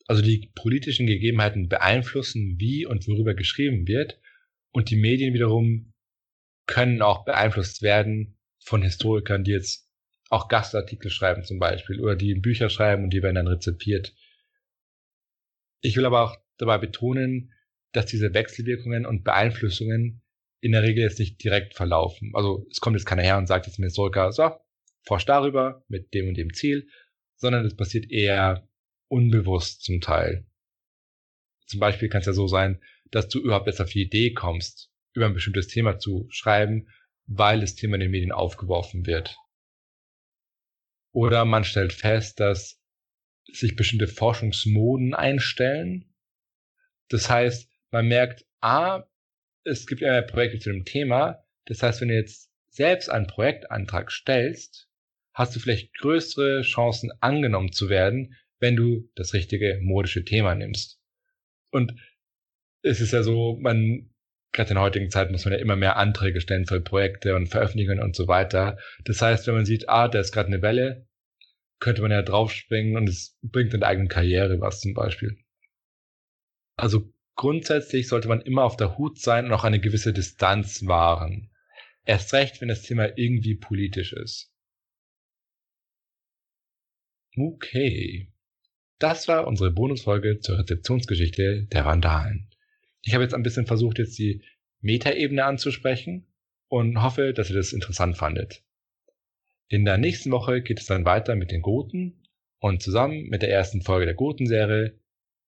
Also 0.06 0.22
die 0.22 0.50
politischen 0.54 1.06
Gegebenheiten 1.06 1.68
beeinflussen, 1.68 2.56
wie 2.58 2.86
und 2.86 3.08
worüber 3.08 3.34
geschrieben 3.34 3.88
wird, 3.88 4.20
und 4.70 4.90
die 4.90 4.96
Medien 4.96 5.34
wiederum 5.34 5.92
können 6.66 7.00
auch 7.00 7.24
beeinflusst 7.24 7.82
werden 7.82 8.36
von 8.58 8.82
Historikern, 8.82 9.44
die 9.44 9.52
jetzt 9.52 9.88
auch 10.30 10.48
Gastartikel 10.48 11.10
schreiben 11.10 11.44
zum 11.44 11.58
Beispiel 11.58 12.00
oder 12.00 12.16
die 12.16 12.34
Bücher 12.34 12.68
schreiben 12.68 13.04
und 13.04 13.10
die 13.10 13.22
werden 13.22 13.36
dann 13.36 13.48
rezipiert. 13.48 14.14
Ich 15.80 15.96
will 15.96 16.06
aber 16.06 16.22
auch 16.22 16.36
dabei 16.56 16.78
betonen, 16.78 17.52
dass 17.92 18.06
diese 18.06 18.34
Wechselwirkungen 18.34 19.06
und 19.06 19.22
Beeinflussungen 19.22 20.22
in 20.60 20.72
der 20.72 20.82
Regel 20.82 21.04
jetzt 21.04 21.18
nicht 21.18 21.42
direkt 21.44 21.74
verlaufen. 21.74 22.30
Also 22.34 22.66
es 22.70 22.80
kommt 22.80 22.96
jetzt 22.96 23.04
keiner 23.04 23.22
her 23.22 23.38
und 23.38 23.46
sagt 23.46 23.66
jetzt 23.66 23.76
dem 23.76 23.84
Historiker, 23.84 24.32
so, 24.32 24.50
forsch 25.02 25.26
darüber 25.26 25.84
mit 25.88 26.14
dem 26.14 26.28
und 26.28 26.36
dem 26.36 26.54
Ziel, 26.54 26.88
sondern 27.36 27.66
es 27.66 27.76
passiert 27.76 28.10
eher 28.10 28.66
unbewusst 29.08 29.82
zum 29.82 30.00
Teil. 30.00 30.46
Zum 31.66 31.80
Beispiel 31.80 32.08
kann 32.08 32.20
es 32.20 32.26
ja 32.26 32.32
so 32.32 32.46
sein, 32.46 32.80
dass 33.10 33.28
du 33.28 33.40
überhaupt 33.40 33.66
erst 33.66 33.80
auf 33.80 33.90
die 33.90 34.02
Idee 34.02 34.32
kommst, 34.32 34.90
über 35.12 35.26
ein 35.26 35.34
bestimmtes 35.34 35.68
Thema 35.68 35.98
zu 35.98 36.26
schreiben, 36.30 36.88
weil 37.26 37.60
das 37.60 37.74
Thema 37.74 37.94
in 37.94 38.00
den 38.00 38.10
Medien 38.10 38.32
aufgeworfen 38.32 39.06
wird. 39.06 39.36
Oder 41.14 41.44
man 41.44 41.62
stellt 41.62 41.92
fest, 41.92 42.40
dass 42.40 42.82
sich 43.50 43.76
bestimmte 43.76 44.08
Forschungsmoden 44.08 45.14
einstellen. 45.14 46.12
Das 47.08 47.30
heißt, 47.30 47.70
man 47.92 48.08
merkt, 48.08 48.44
ah, 48.60 49.04
es 49.62 49.86
gibt 49.86 50.00
ja 50.00 50.20
Projekte 50.22 50.58
zu 50.58 50.72
dem 50.72 50.84
Thema. 50.84 51.44
Das 51.66 51.82
heißt, 51.82 52.00
wenn 52.00 52.08
du 52.08 52.14
jetzt 52.14 52.50
selbst 52.68 53.08
einen 53.10 53.28
Projektantrag 53.28 54.10
stellst, 54.10 54.88
hast 55.32 55.54
du 55.54 55.60
vielleicht 55.60 55.94
größere 55.94 56.62
Chancen 56.62 57.12
angenommen 57.20 57.70
zu 57.70 57.88
werden, 57.88 58.34
wenn 58.58 58.74
du 58.74 59.08
das 59.14 59.34
richtige 59.34 59.78
modische 59.82 60.24
Thema 60.24 60.56
nimmst. 60.56 61.00
Und 61.70 61.94
es 62.82 63.00
ist 63.00 63.12
ja 63.12 63.22
so, 63.22 63.56
man, 63.60 64.12
gerade 64.54 64.70
in 64.70 64.76
der 64.76 64.84
heutigen 64.84 65.10
Zeit 65.10 65.30
muss 65.30 65.44
man 65.44 65.52
ja 65.52 65.60
immer 65.60 65.76
mehr 65.76 65.96
Anträge 65.96 66.40
stellen 66.40 66.64
für 66.64 66.80
Projekte 66.80 67.34
und 67.34 67.48
Veröffentlichungen 67.48 68.02
und 68.02 68.16
so 68.16 68.28
weiter. 68.28 68.78
Das 69.04 69.20
heißt, 69.20 69.46
wenn 69.46 69.54
man 69.54 69.66
sieht, 69.66 69.88
ah, 69.88 70.08
da 70.08 70.20
ist 70.20 70.32
gerade 70.32 70.46
eine 70.46 70.62
Welle, 70.62 71.06
könnte 71.80 72.00
man 72.00 72.12
ja 72.12 72.22
draufspringen 72.22 72.96
und 72.96 73.08
es 73.08 73.36
bringt 73.42 73.74
in 73.74 73.80
der 73.80 73.90
eigenen 73.90 74.08
Karriere 74.08 74.60
was 74.60 74.80
zum 74.80 74.94
Beispiel. 74.94 75.36
Also 76.76 77.12
grundsätzlich 77.34 78.08
sollte 78.08 78.28
man 78.28 78.40
immer 78.40 78.64
auf 78.64 78.76
der 78.76 78.96
Hut 78.96 79.18
sein 79.18 79.46
und 79.46 79.52
auch 79.52 79.64
eine 79.64 79.80
gewisse 79.80 80.12
Distanz 80.12 80.86
wahren. 80.86 81.50
Erst 82.04 82.32
recht, 82.32 82.60
wenn 82.60 82.68
das 82.68 82.82
Thema 82.82 83.18
irgendwie 83.18 83.56
politisch 83.56 84.12
ist. 84.12 84.52
Okay. 87.36 88.30
Das 89.00 89.26
war 89.26 89.48
unsere 89.48 89.72
Bonusfolge 89.72 90.38
zur 90.38 90.60
Rezeptionsgeschichte 90.60 91.66
der 91.66 91.84
Vandalen. 91.84 92.53
Ich 93.04 93.12
habe 93.14 93.22
jetzt 93.22 93.34
ein 93.34 93.42
bisschen 93.42 93.66
versucht, 93.66 93.98
jetzt 93.98 94.18
die 94.18 94.42
Metaebene 94.80 95.44
anzusprechen 95.44 96.26
und 96.68 97.02
hoffe, 97.02 97.34
dass 97.34 97.50
ihr 97.50 97.56
das 97.56 97.72
interessant 97.72 98.16
fandet. 98.16 98.62
In 99.68 99.84
der 99.84 99.98
nächsten 99.98 100.30
Woche 100.30 100.62
geht 100.62 100.80
es 100.80 100.86
dann 100.86 101.04
weiter 101.04 101.36
mit 101.36 101.50
den 101.50 101.62
Goten 101.62 102.22
und 102.60 102.82
zusammen 102.82 103.28
mit 103.28 103.42
der 103.42 103.50
ersten 103.50 103.82
Folge 103.82 104.06
der 104.06 104.14
Goten-Serie 104.14 104.98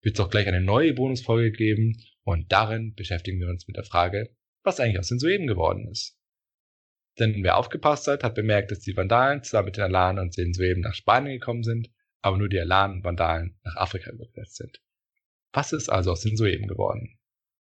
wird 0.02 0.18
es 0.18 0.20
auch 0.20 0.30
gleich 0.30 0.48
eine 0.48 0.60
neue 0.60 0.94
Bonusfolge 0.94 1.52
geben 1.52 2.02
und 2.24 2.50
darin 2.52 2.94
beschäftigen 2.94 3.40
wir 3.40 3.48
uns 3.48 3.66
mit 3.66 3.76
der 3.76 3.84
Frage, 3.84 4.34
was 4.62 4.80
eigentlich 4.80 4.98
aus 4.98 5.08
den 5.08 5.18
Sueben 5.18 5.46
geworden 5.46 5.88
ist. 5.88 6.18
Denn 7.18 7.44
wer 7.44 7.56
aufgepasst 7.56 8.08
hat, 8.08 8.24
hat 8.24 8.34
bemerkt, 8.34 8.72
dass 8.72 8.80
die 8.80 8.96
Vandalen 8.96 9.44
zusammen 9.44 9.66
mit 9.66 9.76
den 9.76 9.84
Alanen 9.84 10.18
und 10.18 10.36
den 10.36 10.52
Sueben 10.52 10.80
nach 10.80 10.94
Spanien 10.94 11.38
gekommen 11.38 11.62
sind, 11.62 11.90
aber 12.20 12.36
nur 12.36 12.48
die 12.48 12.58
Alanen 12.58 12.96
und 12.96 13.04
Vandalen 13.04 13.58
nach 13.62 13.76
Afrika 13.76 14.10
übergesetzt 14.10 14.56
sind. 14.56 14.82
Was 15.52 15.72
ist 15.72 15.88
also 15.88 16.10
aus 16.10 16.22
den 16.22 16.36
Sueben 16.36 16.66
geworden? 16.66 17.18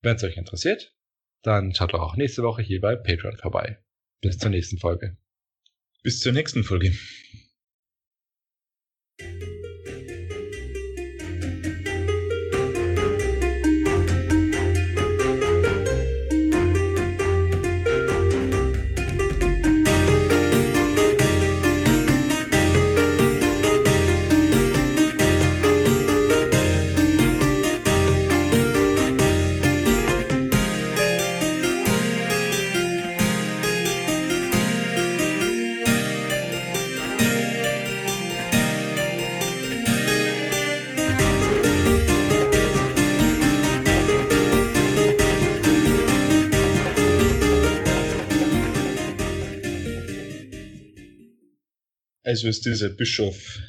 Wenn 0.02 0.16
es 0.16 0.24
euch 0.24 0.36
interessiert, 0.36 0.94
dann 1.42 1.74
schaut 1.74 1.92
doch 1.92 2.00
auch 2.00 2.16
nächste 2.16 2.42
Woche 2.42 2.62
hier 2.62 2.80
bei 2.80 2.96
Patreon 2.96 3.36
vorbei. 3.36 3.78
Bis 4.20 4.38
zur 4.38 4.50
nächsten 4.50 4.78
Folge. 4.78 5.16
Bis 6.02 6.20
zur 6.20 6.32
nächsten 6.32 6.64
Folge. 6.64 6.92
Also 52.26 52.48
ist 52.48 52.66
dieser 52.66 52.88
Bischof 52.88 53.60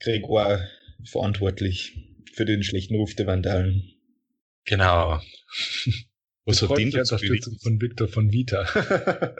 Grégoire 0.00 0.68
verantwortlich 1.04 1.92
für 2.32 2.46
den 2.46 2.62
schlechten 2.62 2.94
Ruf 2.94 3.14
der 3.14 3.26
Vandalen. 3.26 3.92
Genau. 4.64 5.20
Was 6.46 6.62
hat 6.62 6.78
den 6.78 6.90
die 6.90 6.96
dazu 6.96 7.14
Unterstützung 7.14 7.58
von 7.58 7.80
Victor 7.80 8.08
von 8.08 8.32
Vita. 8.32 8.64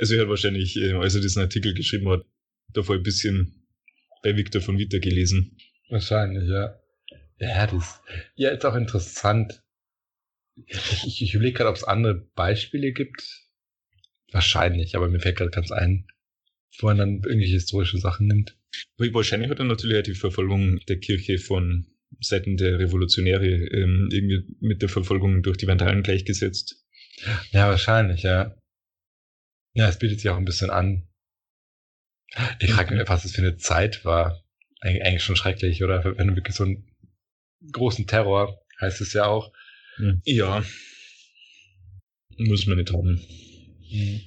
Also 0.00 0.14
er 0.14 0.22
hat 0.22 0.28
wahrscheinlich, 0.28 0.76
äh, 0.76 0.92
als 0.92 1.16
er 1.16 1.20
diesen 1.20 1.42
Artikel 1.42 1.74
geschrieben 1.74 2.08
hat, 2.08 2.24
davor 2.68 2.94
ein 2.94 3.02
bisschen 3.02 3.66
bei 4.22 4.36
Victor 4.36 4.62
von 4.62 4.78
Vita 4.78 4.98
gelesen. 4.98 5.56
Wahrscheinlich, 5.88 6.48
ja. 6.48 6.80
Ja, 7.40 7.66
das 7.66 8.00
ja, 8.36 8.50
ist 8.50 8.64
auch 8.64 8.76
interessant. 8.76 9.60
Ich, 10.54 11.04
ich, 11.04 11.22
ich 11.22 11.34
überlege 11.34 11.56
gerade, 11.56 11.70
ob 11.70 11.74
es 11.74 11.82
andere 11.82 12.14
Beispiele 12.36 12.92
gibt. 12.92 13.48
Wahrscheinlich, 14.30 14.94
aber 14.94 15.08
mir 15.08 15.18
fällt 15.18 15.38
gerade 15.38 15.50
ganz 15.50 15.72
ein, 15.72 16.06
wo 16.78 16.86
man 16.86 16.98
dann 16.98 17.22
irgendwelche 17.24 17.54
historische 17.54 17.98
Sachen 17.98 18.26
nimmt. 18.26 18.56
Wahrscheinlich 18.98 19.50
hat 19.50 19.58
er 19.58 19.64
natürlich 19.64 20.02
die 20.04 20.14
Verfolgung 20.14 20.80
der 20.88 20.98
Kirche 20.98 21.38
von 21.38 21.86
Seiten 22.20 22.56
der 22.56 22.78
Revolutionäre 22.78 23.46
ähm, 23.46 24.08
irgendwie 24.12 24.56
mit 24.60 24.82
der 24.82 24.88
Verfolgung 24.88 25.42
durch 25.42 25.56
die 25.56 25.66
Vandalen 25.66 26.02
gleichgesetzt. 26.02 26.84
Ja, 27.50 27.68
wahrscheinlich, 27.68 28.22
ja. 28.22 28.56
Ja, 29.74 29.88
es 29.88 29.98
bietet 29.98 30.20
sich 30.20 30.30
auch 30.30 30.36
ein 30.36 30.44
bisschen 30.44 30.70
an. 30.70 31.06
Ich 32.60 32.70
frage 32.70 32.94
mich, 32.94 33.08
was 33.08 33.24
es 33.24 33.32
für 33.32 33.42
eine 33.42 33.56
Zeit 33.56 34.04
war. 34.04 34.44
Eig 34.80 35.02
eigentlich 35.02 35.22
schon 35.22 35.36
schrecklich, 35.36 35.82
oder? 35.82 36.04
Wenn 36.04 36.28
du 36.28 36.36
wirklich 36.36 36.54
so 36.54 36.64
einen 36.64 36.88
großen 37.72 38.06
Terror, 38.06 38.64
heißt 38.80 39.00
es 39.00 39.12
ja 39.12 39.26
auch. 39.26 39.52
Ja. 40.24 40.64
Muss 42.36 42.66
man 42.66 42.78
nicht 42.78 42.92
haben. 42.92 43.20
Mhm. 43.90 44.20